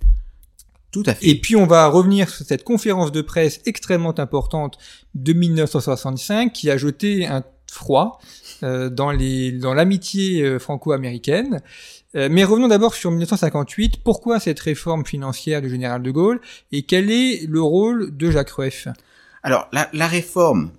[0.91, 1.29] Tout à fait.
[1.29, 4.79] Et puis on va revenir sur cette conférence de presse extrêmement importante
[5.15, 8.21] de 1965 qui a jeté un froid
[8.63, 11.61] euh, dans les dans l'amitié franco-américaine.
[12.15, 14.05] mais revenons d'abord sur 1958.
[14.05, 18.51] Pourquoi cette réforme financière du général de Gaulle et quel est le rôle de Jacques
[18.51, 18.87] Rueff
[19.43, 20.71] Alors la, la réforme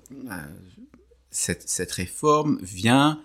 [1.36, 3.20] cette, réforme vient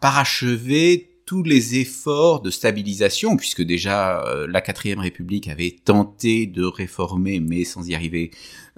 [0.00, 6.64] parachever tous les efforts de stabilisation, puisque déjà euh, la quatrième République avait tenté de
[6.64, 8.30] réformer, mais sans y arriver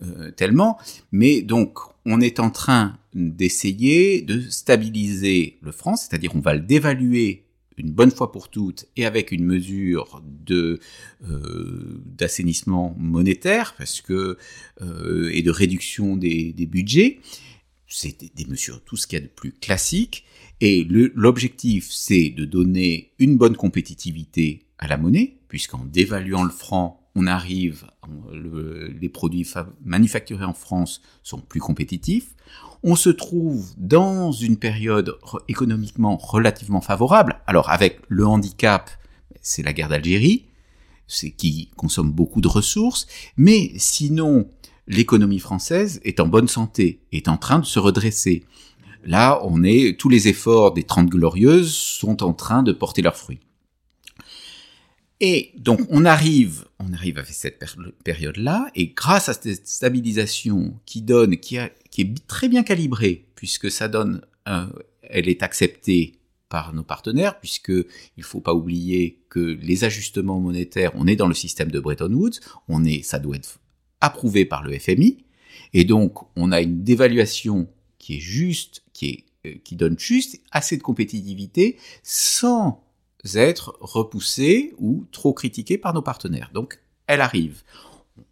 [0.02, 0.78] euh, tellement.
[1.12, 6.60] Mais donc, on est en train d'essayer de stabiliser le franc, c'est-à-dire on va le
[6.60, 7.44] dévaluer
[7.76, 10.80] une bonne fois pour toutes et avec une mesure de
[11.28, 14.38] euh, d'assainissement monétaire, parce que
[14.80, 17.20] et de réduction des budgets
[17.88, 20.24] c'est des, mesures, tout ce qu'il y a de plus classique.
[20.60, 27.08] Et l'objectif, c'est de donner une bonne compétitivité à la monnaie, puisqu'en dévaluant le franc,
[27.14, 27.86] on arrive,
[29.00, 29.46] les produits
[29.84, 32.34] manufacturés en France sont plus compétitifs.
[32.84, 37.40] On se trouve dans une période économiquement relativement favorable.
[37.46, 38.90] Alors avec le handicap,
[39.40, 40.46] c'est la guerre d'Algérie,
[41.08, 44.48] c'est qui consomme beaucoup de ressources, mais sinon
[44.88, 48.44] l'économie française est en bonne santé, est en train de se redresser.
[49.04, 53.16] Là, on est, tous les efforts des Trente Glorieuses sont en train de porter leurs
[53.16, 53.40] fruits.
[55.20, 57.62] Et donc, on arrive, on arrive à cette
[58.04, 63.88] période-là, et grâce à cette stabilisation qui donne, qui, est très bien calibrée, puisque ça
[63.88, 64.22] donne,
[65.02, 66.14] elle est acceptée
[66.48, 67.72] par nos partenaires, puisque
[68.16, 72.12] il faut pas oublier que les ajustements monétaires, on est dans le système de Bretton
[72.12, 73.58] Woods, on est, ça doit être
[74.00, 75.24] approuvé par le FMI,
[75.72, 80.82] et donc on a une dévaluation qui est juste, euh, qui donne juste assez de
[80.82, 82.82] compétitivité sans
[83.34, 86.50] être repoussé ou trop critiqué par nos partenaires.
[86.54, 87.62] Donc elle arrive.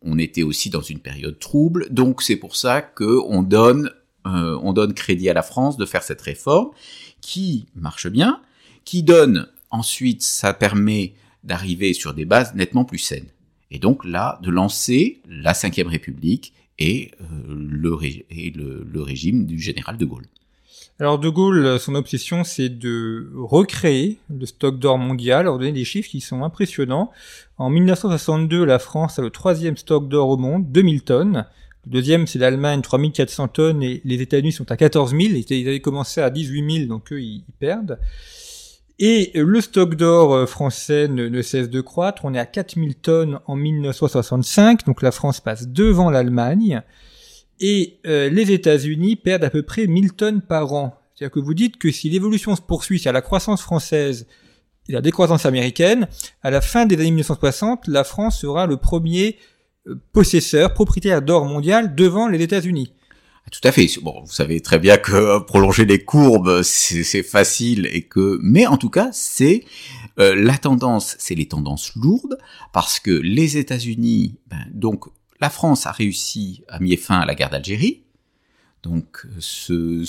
[0.03, 3.91] On était aussi dans une période trouble, donc c'est pour ça que on donne,
[4.27, 6.71] euh, on donne crédit à la France de faire cette réforme
[7.21, 8.41] qui marche bien,
[8.85, 13.29] qui donne ensuite, ça permet d'arriver sur des bases nettement plus saines
[13.71, 20.05] et donc là de lancer la Ve République et, euh, le, régime du général de
[20.05, 20.27] Gaulle.
[20.99, 25.41] Alors de Gaulle, son obsession, c'est de recréer le stock d'or mondial.
[25.41, 27.11] Alors donner des chiffres qui sont impressionnants.
[27.59, 31.47] En 1962, la France a le troisième stock d'or au monde, 2000 tonnes.
[31.87, 35.23] Le deuxième, c'est l'Allemagne, 3400 tonnes, et les États-Unis sont à 14 000.
[35.51, 37.99] Ils avaient commencé à 18 000, donc eux, ils perdent.
[38.99, 42.25] Et le stock d'or euh, français ne, cesse de croître.
[42.25, 46.83] On est à 4000 tonnes en 1965, donc la France passe devant l'Allemagne.
[47.61, 50.99] Et euh, les États-Unis perdent à peu près 1000 tonnes par an.
[51.15, 54.27] C'est-à-dire que vous dites que si l'évolution se poursuit, c'est à la croissance française
[54.89, 56.09] et la décroissance américaine,
[56.43, 59.37] à la fin des années 1960, la France sera le premier
[59.89, 62.93] euh, possesseur, propriétaire d'or mondial devant les États-Unis.
[63.53, 63.87] Tout à fait.
[64.03, 68.67] Bon, vous savez très bien que euh, prolonger les courbes, c'est facile et que, mais
[68.67, 69.65] en tout cas, c'est
[70.19, 72.39] euh, la tendance, c'est les tendances lourdes
[72.73, 75.05] parce que les États-Unis, ben, donc
[75.41, 78.03] la France a réussi à mettre fin à la guerre d'Algérie.
[78.83, 80.05] Donc, ce,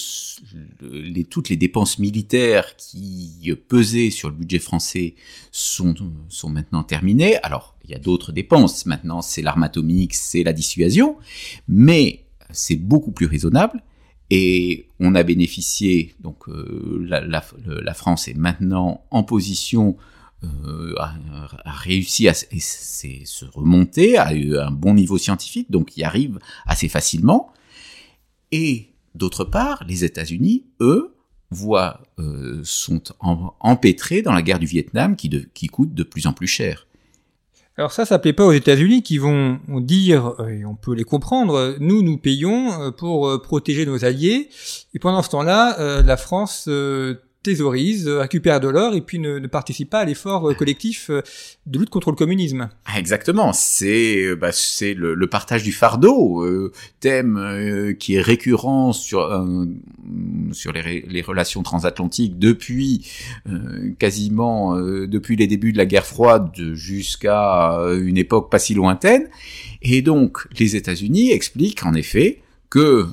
[0.83, 5.15] les, toutes les dépenses militaires qui pesaient sur le budget français
[5.51, 5.95] sont,
[6.29, 7.37] sont maintenant terminées.
[7.37, 8.85] Alors, il y a d'autres dépenses.
[8.85, 11.17] Maintenant, c'est l'arme atomique, c'est la dissuasion.
[11.67, 12.26] Mais
[12.57, 13.81] c'est beaucoup plus raisonnable
[14.29, 19.95] et on a bénéficié, donc euh, la, France est maintenant en position
[20.43, 21.13] euh, à,
[21.71, 27.53] réussir à, se remonter, à un bon niveau scientifique, donc y arrive assez facilement.
[28.51, 31.15] Et d'autre part, les États-Unis, eux,
[31.49, 33.01] voient, euh, sont
[33.61, 36.86] empêtrés dans la guerre du Vietnam qui coûte de plus en plus cher.
[37.79, 41.03] Alors ça, ça plaît pas aux États-Unis qui vont dire, euh, et on peut les
[41.03, 44.49] comprendre, nous, nous payons euh, pour euh, protéger nos alliés,
[44.95, 46.67] et pendant ce temps-là, la France
[47.47, 51.09] thésaurise, récupère de l'or et puis ne, ne participe pas à l'effort collectif
[51.65, 52.67] de lutte contre le communisme.
[52.85, 58.91] Ah, exactement, c'est bah, c'est le, partage du fardeau, euh, thème euh, qui est récurrent
[58.91, 59.65] sur euh,
[60.51, 63.07] sur les, les, relations transatlantiques depuis
[63.99, 69.27] quasiment depuis les débuts de la guerre froide jusqu'à une époque pas si lointaine.
[69.81, 73.07] Et donc les États-Unis expliquent en effet que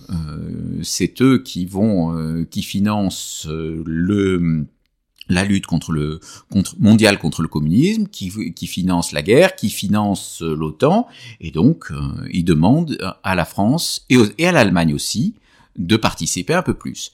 [0.82, 4.66] c'est eux qui vont qui financent le
[5.28, 9.70] la lutte contre le contre mondiale contre le communisme, qui, qui finance la guerre, qui
[9.70, 11.08] finance euh, l'OTAN,
[11.40, 11.96] et donc euh,
[12.32, 15.34] il demande à la France et, et à l'Allemagne aussi
[15.76, 17.12] de participer un peu plus.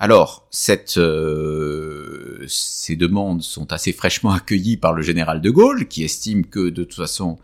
[0.00, 6.04] Alors, cette, euh, ces demandes sont assez fraîchement accueillies par le général de Gaulle, qui
[6.04, 7.36] estime que de toute façon,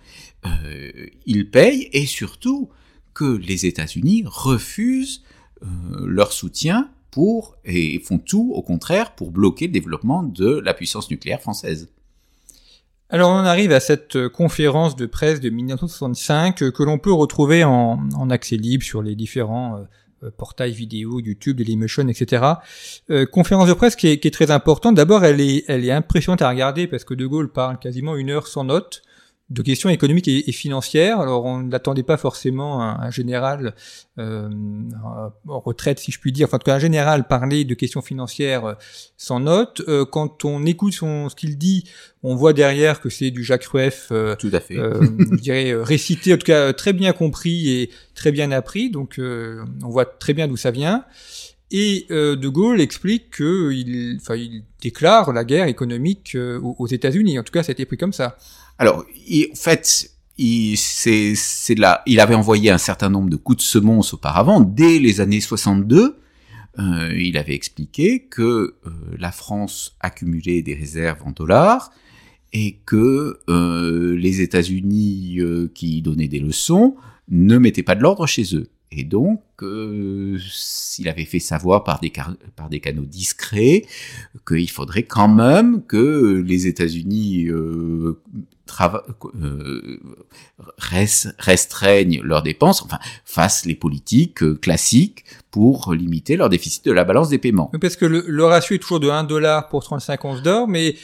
[0.47, 2.71] euh, il paye, et surtout
[3.15, 5.23] que les États-Unis refusent
[5.63, 5.67] euh,
[6.07, 11.11] leur soutien pour, et font tout au contraire pour bloquer le développement de la puissance
[11.11, 11.89] nucléaire française.
[13.09, 18.31] Alors on arrive à cette conférence de presse de 1965 que l'on peut retrouver en,
[18.31, 19.79] accès libre sur les différents
[20.25, 22.43] euh, portails vidéo, YouTube, Dailymotion, etc.
[23.11, 24.97] Euh, conférence de presse qui est, qui est très importante.
[24.97, 28.31] D'abord, elle est, elle est impressionnante à regarder parce que De Gaulle parle quasiment une
[28.31, 29.03] heure sans notes
[29.55, 31.21] de questions économiques et, financières.
[31.21, 33.75] Alors on n'attendait pas forcément un, un général
[34.19, 34.51] euh,
[35.49, 38.03] en retraite, si je puis dire, enfin en tout cas un général parler de questions
[38.03, 38.75] financières euh,
[39.17, 39.83] sans note.
[39.89, 41.85] Euh, quand on écoute son, ce qu'il dit,
[42.23, 44.75] on voit derrière que c'est du Jacques Rueff, euh, tout à fait,
[45.31, 48.91] je dirais récité, en tout cas très bien compris et très bien appris.
[48.91, 51.05] Donc on voit très bien d'où ça vient.
[51.71, 57.39] Et De Gaulle explique que il, enfin, il déclare la guerre économique aux États-Unis.
[57.39, 58.37] En tout cas, ça a été pris comme ça.
[58.79, 60.77] Alors, il, en fait, il,
[62.21, 66.19] avait envoyé un certain nombre de coups de semonce auparavant, dès les années 62.
[66.77, 71.93] Euh, il avait expliqué que euh, la France accumulait des réserves en dollars
[72.55, 76.95] et que euh, les États-Unis euh, qui donnaient des leçons
[77.29, 78.69] ne mettaient pas de l'ordre chez eux.
[78.93, 80.39] Et donc, euh,
[81.01, 82.13] il avait fait savoir par des,
[82.55, 83.85] par des canaux discrets
[84.47, 87.49] qu'il faudrait quand même que les États-Unis
[89.41, 90.01] euh,
[91.39, 97.05] restreignent leurs dépenses, enfin fassent les politiques euh, classiques pour limiter leur déficit de la
[97.05, 97.71] balance des paiements.
[97.81, 100.97] Parce que le, le ratio est toujours de 1 dollar pour 35 onces d'or, mais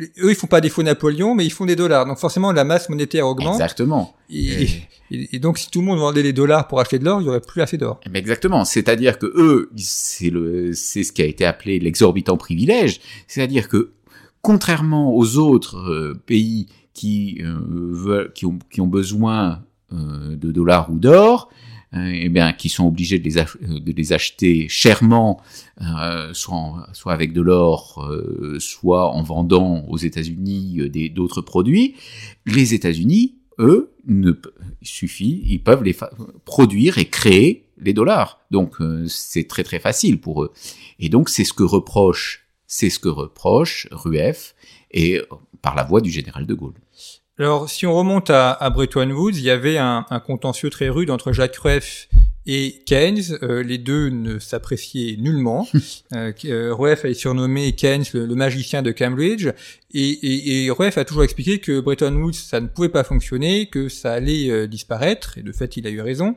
[0.00, 2.06] eux, ils font pas des faux Napoléon, mais ils font des dollars.
[2.06, 3.54] Donc forcément, la masse monétaire augmente.
[3.54, 4.14] Exactement.
[4.30, 4.68] Et,
[5.10, 7.28] et, donc, si tout le monde vendait les dollars pour acheter de l'or, il y
[7.28, 8.00] aurait plus assez d'or.
[8.06, 8.64] Ben, exactement.
[8.64, 13.00] C'est-à-dire que eux, c'est le, c'est ce qui a été appelé l'exorbitant privilège.
[13.26, 13.92] C'est-à-dire que,
[14.42, 19.62] contrairement aux autres euh, pays qui euh, veulent, qui ont, qui ont besoin
[19.92, 21.50] euh, de dollars ou d'or,
[21.92, 25.40] eh bien, qui sont obligés de les, acheter chèrement,
[25.80, 31.96] euh, soit, avec de l'or, euh, soit en vendant aux États-Unis euh, d'autres produits.
[32.46, 34.32] Les États-Unis, eux, ne,
[34.80, 35.96] il suffit, ils peuvent les
[36.44, 38.40] produire et créer les dollars.
[38.52, 38.76] Donc
[39.06, 40.52] c'est très très facile pour eux.
[41.00, 44.54] Et donc c'est ce que reproche, c'est ce que reproche Rueff
[44.90, 45.20] et
[45.62, 46.74] par la voix du général de Gaulle.
[47.38, 50.90] Alors, si on remonte à, à Bretton Woods, il y avait un, un, contentieux très
[50.90, 52.06] rude entre Jacques Rueff
[52.44, 53.38] et Keynes.
[53.42, 55.66] Euh, les deux ne s'appréciaient nullement.
[56.14, 59.48] euh, euh Rueff a surnommé Keynes le, le, magicien de Cambridge,
[59.94, 63.66] et, et, et, Rueff a toujours expliqué que Bretton Woods, ça ne pouvait pas fonctionner,
[63.66, 66.34] que ça allait euh, disparaître, et de fait, il a eu raison.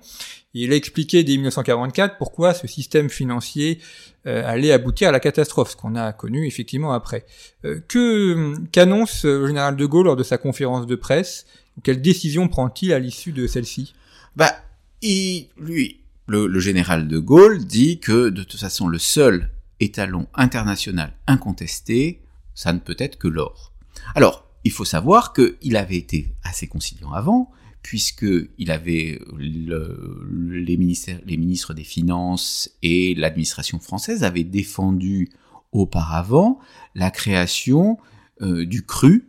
[0.54, 3.80] Il a expliqué dès 1944 pourquoi ce système financier
[4.28, 7.26] euh, allait aboutir à la catastrophe, ce qu'on a connu effectivement après.
[7.66, 11.46] Euh, que qu'annonce le général de Gaulle lors de sa conférence de presse?
[11.82, 13.94] Quelle décision prend-il à l'issue de celle-ci?
[14.36, 14.56] Bah,
[15.02, 19.50] il, lui, le, le, général de Gaulle dit que de toute façon le seul
[19.80, 22.22] étalon international incontesté,
[22.54, 23.74] ça ne peut être que l'or.
[24.16, 27.52] Alors, il faut savoir qu'il avait été assez conciliant avant,
[27.84, 35.30] puisqu'il avait le, les, ministres des Finances et l'administration française avaient défendu
[35.74, 36.60] auparavant
[36.96, 37.98] la création
[38.42, 39.28] euh, du CRU,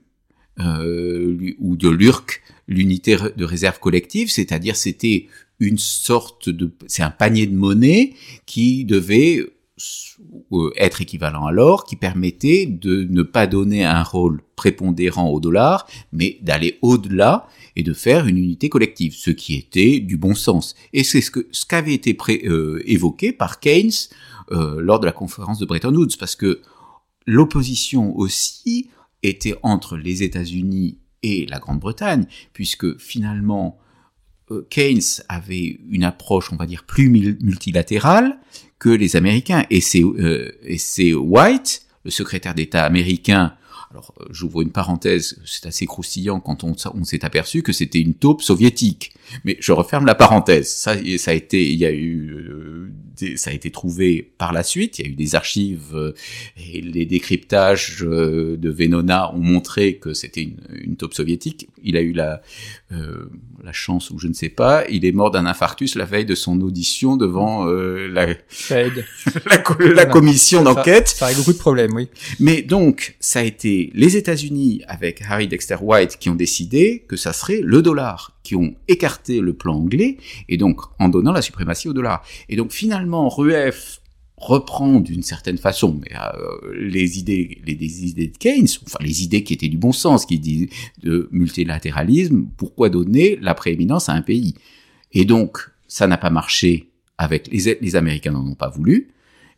[0.61, 5.27] euh, ou de l'URC, l'unité de réserve collective, c'est-à-dire c'était
[5.59, 8.15] une sorte de, c'est un panier de monnaie
[8.47, 9.45] qui devait
[10.79, 15.87] être équivalent à l'or, qui permettait de ne pas donner un rôle prépondérant au dollar,
[16.13, 20.75] mais d'aller au-delà et de faire une unité collective, ce qui était du bon sens.
[20.93, 22.17] Et c'est ce que ce qu'avait été
[22.47, 23.91] euh, évoqué par Keynes
[24.53, 26.61] euh, lors de la conférence de Bretton Woods, parce que
[27.27, 28.91] l'opposition aussi
[29.23, 33.79] était entre les États-Unis et la Grande-Bretagne, puisque finalement
[34.51, 38.39] euh, Keynes avait une approche, on va dire, plus multilatérale
[38.85, 43.55] que les Américains, et c'est euh, et c'est White le secrétaire d'État américain
[43.95, 48.01] alors, euh, j'ouvre une parenthèse, c'est assez croustillant quand on, on s'est aperçu que c'était
[48.01, 49.15] une taupe soviétique.
[49.45, 50.69] Mais je referme la parenthèse.
[50.69, 52.93] Ça, ça a été, il y a eu, euh,
[53.37, 54.99] ça a été trouvé par la suite.
[54.99, 56.13] Il y a eu des archives euh,
[56.57, 61.69] et les décryptages de Venona ont montré que c'était une, une taupe soviétique.
[61.83, 62.43] Il a eu la,
[62.91, 66.35] la chance ou je ne sais pas, il est mort d'un infarctus la veille de
[66.35, 68.37] son audition devant la, la,
[69.95, 71.09] la, commission d'enquête.
[71.09, 72.09] Ça, ça règle beaucoup de problèmes, oui.
[72.41, 77.17] Mais donc, ça a été les États-Unis avec Harry Dexter White qui ont décidé que
[77.17, 80.19] ça serait le dollar, qui ont écarté le plan anglais
[80.49, 82.25] et donc en donnant la suprématie au dollar.
[82.49, 84.01] Et donc finalement, Rueff
[84.37, 89.43] reprend d'une certaine façon mais, euh, les idées les, idées de Keynes, enfin les idées
[89.43, 90.69] qui étaient du bon sens, qui disent
[91.03, 94.55] de multilatéralisme, pourquoi donner la prééminence à un pays?
[95.13, 99.09] Et donc ça n'a pas marché avec les, les Américains n'en ont pas voulu.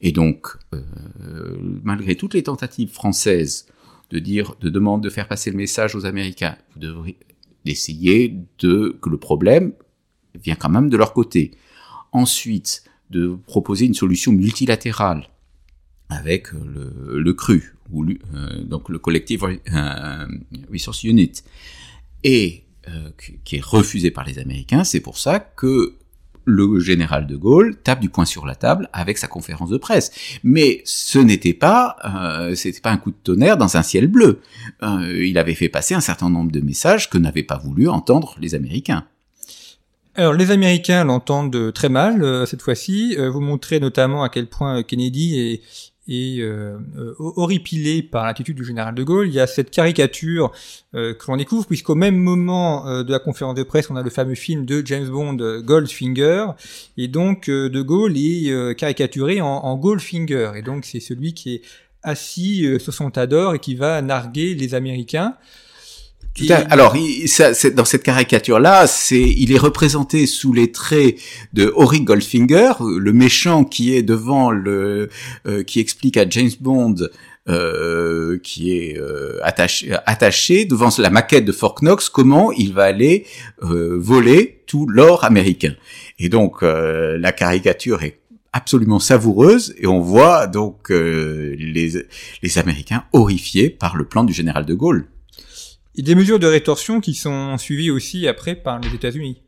[0.03, 3.67] Et donc, euh, malgré toutes les tentatives françaises
[4.11, 6.57] de dire, de demander de faire passer le message aux Américains.
[6.75, 7.17] Vous devrez
[7.67, 9.73] d'essayer de que le problème
[10.43, 11.51] vient quand même de leur côté.
[12.13, 15.29] Ensuite, de proposer une solution multilatérale
[16.09, 20.27] avec le, le CRU, ou euh, donc le Collective euh,
[20.73, 21.33] Resource Unit,
[22.25, 23.11] et euh,
[23.45, 24.85] qui est refusé par les Américains.
[24.85, 25.95] C'est pour ça que
[26.47, 30.39] le général de Gaulle tape du poing sur la table avec sa conférence de presse.
[30.43, 34.41] Mais ce n'était pas, euh, pas un coup de tonnerre dans un ciel bleu.
[34.83, 38.37] Euh, il avait fait passer un certain nombre de messages que n'avaient pas voulu entendre
[38.41, 39.05] les Américains.
[40.15, 43.17] Alors les Américains l'entendent très mal euh, cette fois-ci.
[43.17, 45.63] vous montrez notamment à quel point Kennedy est,
[46.09, 49.29] et euh, euh, horripilé par l'attitude du général de Gaulle.
[49.29, 50.53] Il y a cette caricature
[50.95, 54.03] euh, que l'on découvre, puisqu'au même moment euh, de la conférence de presse, on a
[54.03, 56.47] le fameux film de James Bond, Goldfinger,
[56.97, 61.63] et donc de Gaulle est caricaturé en, en Goldfinger, et donc c'est celui qui est
[62.03, 65.35] assis sur son tas d'or et qui va narguer les Américains.
[66.69, 71.17] Alors, il, ça, dans cette caricature-là, c'est, il est représenté sous les traits
[71.53, 75.09] de Auric Goldfinger, le méchant qui est devant le,
[75.47, 76.97] euh, qui explique à James Bond
[77.49, 82.83] euh, qui est euh, attaché, attaché devant la maquette de Fort Knox comment il va
[82.83, 83.25] aller
[83.63, 85.77] euh, voler tout l'or américain.
[86.19, 88.19] Et donc la caricature est
[88.53, 91.93] absolument savoureuse et on voit donc les,
[92.43, 95.07] les Américains horrifiés par le plan du général de Gaulle.
[95.97, 99.41] Il y a des mesures de rétorsion qui sont suivies aussi après par les États-Unis.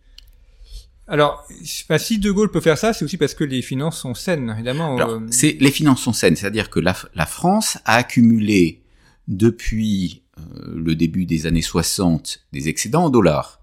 [1.06, 4.50] Alors, si De Gaulle peut faire ça, c'est aussi parce que les finances sont saines,
[4.54, 4.98] évidemment.
[4.98, 8.82] Euh, c'est les finances sont saines, c'est-à-dire que la, France a accumulé
[9.26, 13.60] depuis euh, le début des années 60 des excédents en dollars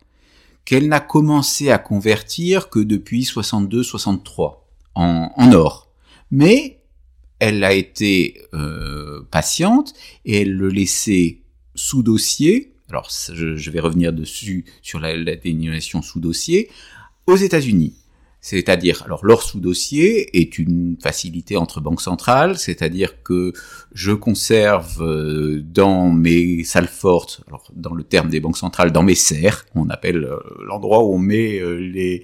[0.63, 4.57] qu'elle n'a commencé à convertir que depuis 62-63
[4.95, 5.91] en, en, or.
[6.31, 6.81] Mais
[7.39, 11.41] elle a été euh, patiente et elle le laissait
[11.75, 15.33] sous dossier alors je, vais revenir dessus sur la, la
[16.01, 16.69] sous dossier,
[17.27, 17.93] aux États-Unis.
[18.39, 23.51] C'est-à-dire, alors l'or sous dossier est une facilité entre banques centrales, c'est-à-dire que
[23.91, 29.03] je conserve euh, dans mes salles fortes, alors dans le terme des banques centrales, dans
[29.03, 32.23] mes serres, on appelle euh, l'endroit où on met euh, les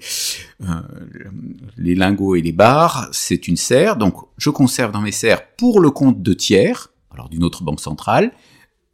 [1.76, 3.96] les lingots et les barres, c'est une serre.
[3.96, 7.80] Donc je conserve dans mes serres pour le compte de tiers, alors d'une autre banque
[7.80, 8.30] centrale,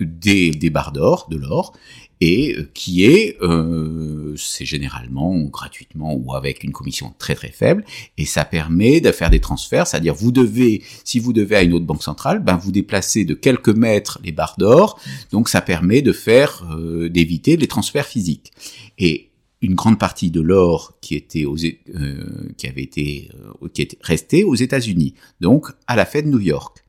[0.01, 1.73] des, des barres d'or, de l'or,
[2.21, 7.85] et euh, qui est, euh, c'est généralement gratuitement ou avec une commission très très faible,
[8.17, 11.73] et ça permet de faire des transferts, c'est-à-dire vous devez, si vous devez à une
[11.73, 16.03] autre banque centrale, ben vous déplacez de quelques mètres les barres d'or, donc ça permet
[16.03, 18.53] de faire, euh, d'éviter les transferts physiques.
[18.99, 19.31] Et
[19.61, 23.29] une grande partie de l'or qui était aux, euh, qui avait été,
[23.75, 26.85] qui était resté aux États-Unis, donc à la Fed New York.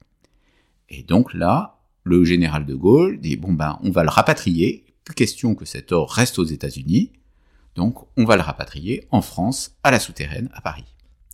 [0.90, 1.79] Et donc là,
[2.10, 5.92] le général de Gaulle dit bon ben on va le rapatrier, plus question que cet
[5.92, 7.12] or reste aux États-Unis,
[7.76, 10.86] donc on va le rapatrier en France, à la souterraine, à Paris.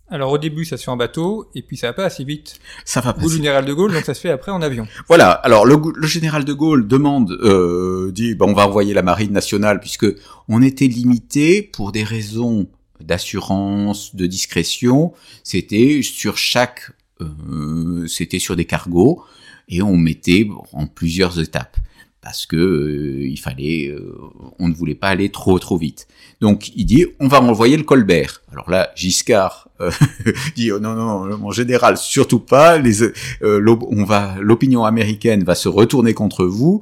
[0.10, 2.60] Alors au début ça se fait en bateau et puis ça va pas assez vite.
[2.84, 3.22] Ça va pas.
[3.24, 4.86] Le général de Gaulle donc ça se fait après en avion.
[5.08, 5.32] Voilà.
[5.32, 9.80] Alors le, général de Gaulle demande, euh, dit ben, on va envoyer la marine nationale
[9.80, 10.08] puisque
[10.48, 12.68] on était limité pour des raisons
[13.00, 15.14] d'assurance, de discrétion.
[15.44, 19.24] C'était sur chaque, euh, c'était sur des cargos
[19.68, 21.78] et on mettait en plusieurs étapes
[22.26, 24.18] parce que euh, il fallait, euh,
[24.58, 26.08] on ne voulait pas aller trop trop vite.
[26.42, 28.42] Donc il dit, on va envoyer le Colbert.
[28.52, 29.92] Alors là, Giscard euh,
[30.56, 32.80] dit, oh, non non, mon général, surtout pas.
[32.80, 33.04] Les,
[33.44, 36.82] on va, l'opinion américaine va se retourner contre vous.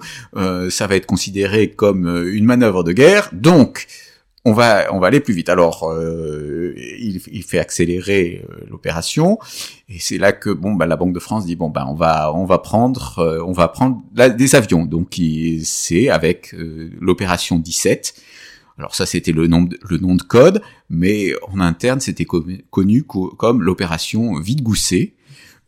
[0.70, 3.30] ça va être considéré comme une manœuvre de guerre.
[3.34, 3.88] Donc
[4.46, 5.50] on va on va aller plus vite.
[5.50, 9.40] Alors euh, il, il, fait accélérer euh, l'opération
[9.90, 12.34] et c'est là que bon bah la Banque de France dit bon bah on va
[12.34, 14.86] on va prendre euh, on va prendre des avions.
[14.86, 15.20] Donc
[15.64, 16.56] c'est avec
[17.00, 18.16] l'opération 17.
[18.78, 23.04] Alors ça c'était le nom de, le nom de code, mais en interne c'était connu
[23.04, 25.14] comme l'opération Vide-Gousset.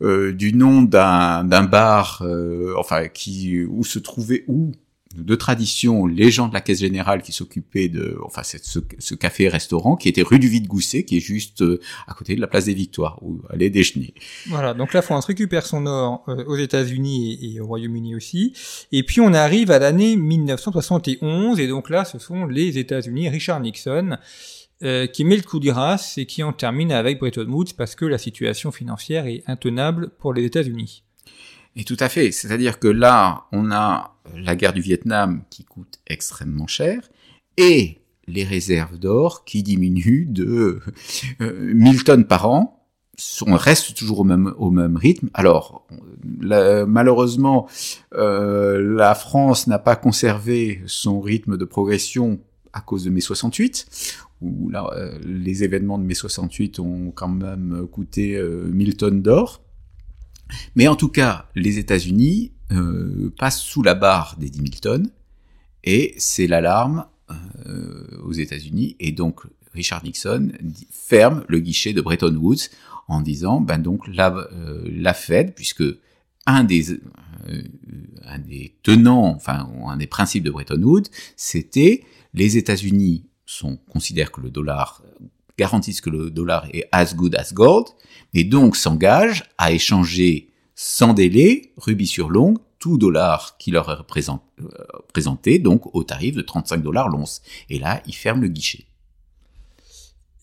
[0.02, 2.22] du nom d'un d'un bar
[2.76, 4.72] enfin qui où se trouvait où
[5.16, 8.58] de tradition les gens de la caisse générale qui s'occupaient de, enfin, ce,
[8.98, 12.46] ce café-restaurant qui était rue du Vide-Gousset, qui est juste euh, à côté de la
[12.46, 14.14] place des Victoires, où aller déjeuner.
[14.48, 18.52] Voilà, donc la France récupère son or euh, aux États-Unis et, au Royaume-Uni aussi.
[18.92, 23.60] Et puis on arrive à l'année 1971, et donc là, ce sont les États-Unis, Richard
[23.60, 24.16] Nixon,
[24.82, 25.72] euh, qui met le coup de
[26.20, 30.34] et qui en termine avec Bretton Woods parce que la situation financière est intenable pour
[30.34, 31.05] les États-Unis.
[31.76, 32.32] Et tout à fait.
[32.32, 37.10] C'est-à-dire que là, on a la guerre du Vietnam qui coûte extrêmement cher
[37.58, 40.80] et les réserves d'or qui diminuent de
[41.40, 42.82] 1000 euh, tonnes par an.
[43.46, 45.30] On reste toujours au même, au même rythme.
[45.32, 45.86] Alors,
[46.22, 47.66] malheureusement,
[48.14, 52.40] euh, la France n'a pas conservé son rythme de progression
[52.74, 53.86] à cause de mai 68,
[54.42, 59.62] où là, euh, les événements de mai 68 ont quand même coûté 1000 tonnes d'or.
[60.74, 65.10] Mais en tout cas, les États-Unis euh, passent sous la barre des 10 000 tonnes,
[65.84, 67.06] et c'est l'alarme
[67.66, 69.42] euh, aux États-Unis, et donc
[69.72, 70.52] Richard Nixon
[70.90, 72.70] ferme le guichet de Bretton Woods
[73.08, 75.84] en disant, ben donc la, euh, la Fed, puisque
[76.46, 77.62] un des, euh,
[78.24, 84.32] un des tenants, enfin un des principes de Bretton Woods, c'était les États-Unis sont considèrent
[84.32, 85.02] que le dollar
[85.58, 87.86] garantissent que le dollar est as good as gold,
[88.34, 94.30] et donc s'engagent à échanger sans délai, rubis sur longue, tout dollar qui leur est
[94.60, 94.64] euh,
[95.12, 97.42] présenté, donc au tarif de 35 dollars l'once.
[97.70, 98.84] Et là, ils ferment le guichet.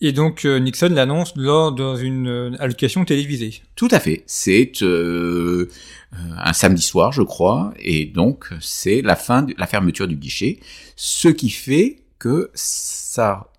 [0.00, 3.62] Et donc euh, Nixon l'annonce lors d'une euh, allocation télévisée.
[3.76, 4.24] Tout à fait.
[4.26, 10.16] C'est un samedi soir, je crois, et donc c'est la fin, de, la fermeture du
[10.16, 10.60] guichet,
[10.96, 13.52] ce qui fait que ça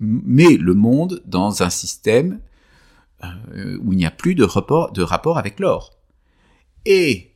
[0.00, 2.40] met le monde dans un système
[3.24, 5.94] euh, où il n'y a plus de rapport, de rapport avec l'or.
[6.86, 7.32] Et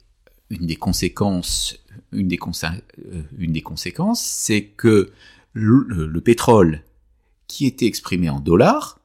[0.48, 1.76] une des conséquences,
[2.12, 5.12] une des, euh, conséquences, c'est que
[5.52, 6.82] le, pétrole
[7.48, 8.98] qui était exprimé en dollars,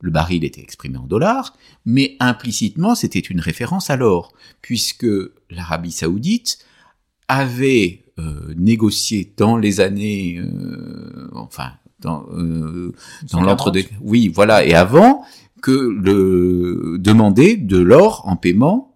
[0.00, 1.56] le baril était exprimé en dollars,
[1.86, 5.06] mais implicitement c'était une référence à l'or, puisque
[5.48, 6.58] l'Arabie saoudite
[7.28, 10.42] avait euh, négocié dans les années,
[11.32, 11.72] enfin
[12.02, 12.26] dans,
[13.30, 15.24] dans l'entre-deux, oui voilà, et avant,
[15.62, 18.94] que le demander de l'or en paiement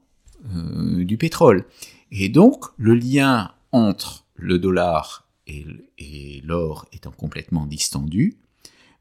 [0.55, 1.65] euh, du pétrole.
[2.11, 8.37] Et donc le lien entre le dollar et, l'or étant complètement distendu,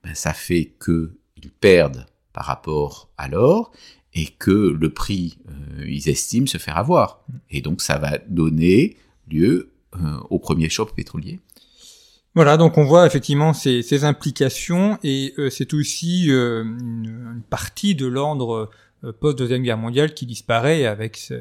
[0.03, 3.71] ben, ça fait qu'ils perdent par rapport à l'or
[4.13, 7.23] et que le prix, euh, ils estiment se faire avoir.
[7.49, 8.95] Et donc ça va donner
[9.29, 11.39] lieu euh, au premier choc pétrolier.
[12.35, 18.05] Voilà, donc on voit effectivement ces, implications et euh, c'est aussi euh, une, partie de
[18.05, 18.69] l'ordre
[19.05, 21.31] euh, post-deuxième guerre mondiale qui disparaît avec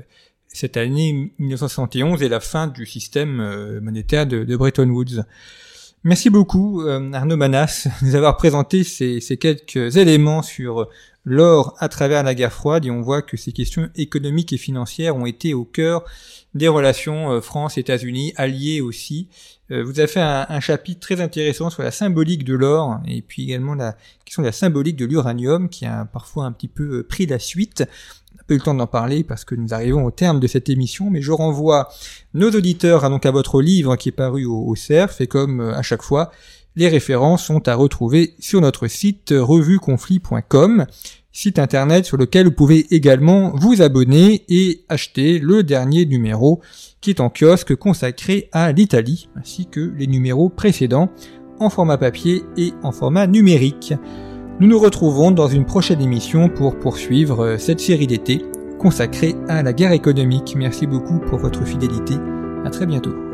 [0.47, 5.25] cette année 1971 et la fin du système monétaire de, Bretton Woods.
[6.05, 6.83] Merci beaucoup
[7.13, 10.89] Arnaud Manas de nous avoir présenté ces, ces quelques éléments sur
[11.25, 15.17] l'or à travers la guerre froide et on voit que ces questions économiques et financières
[15.17, 16.05] ont été au cœur
[16.55, 19.29] des relations France-États-Unis, alliées aussi,
[19.71, 23.45] euh, vous avez fait un, chapitre très intéressant sur la symbolique de l'or et puis
[23.45, 27.03] également la question de la symbolique de l'uranium qui a parfois un petit peu euh,
[27.03, 27.85] pris la suite.
[28.33, 30.47] On n'a pas eu le temps d'en parler parce que nous arrivons au terme de
[30.47, 31.89] cette émission, mais je renvoie
[32.35, 36.03] nos auditeurs à, votre livre qui est paru au, CERF et comme euh, à chaque
[36.03, 36.31] fois,
[36.77, 40.87] les références sont à retrouver sur notre site revueconflit.com,
[41.33, 46.61] site internet sur lequel vous pouvez également vous abonner et acheter le dernier numéro
[47.01, 51.11] qui est en kiosque consacré à l'Italie, ainsi que les numéros précédents
[51.61, 53.95] en format papier et en format numérique.
[54.61, 58.43] Nous nous retrouvons dans une prochaine émission pour poursuivre euh, cette série d'été
[58.79, 60.55] consacrée à la guerre économique.
[60.57, 62.15] Merci beaucoup pour votre fidélité.
[62.65, 63.34] À très bientôt.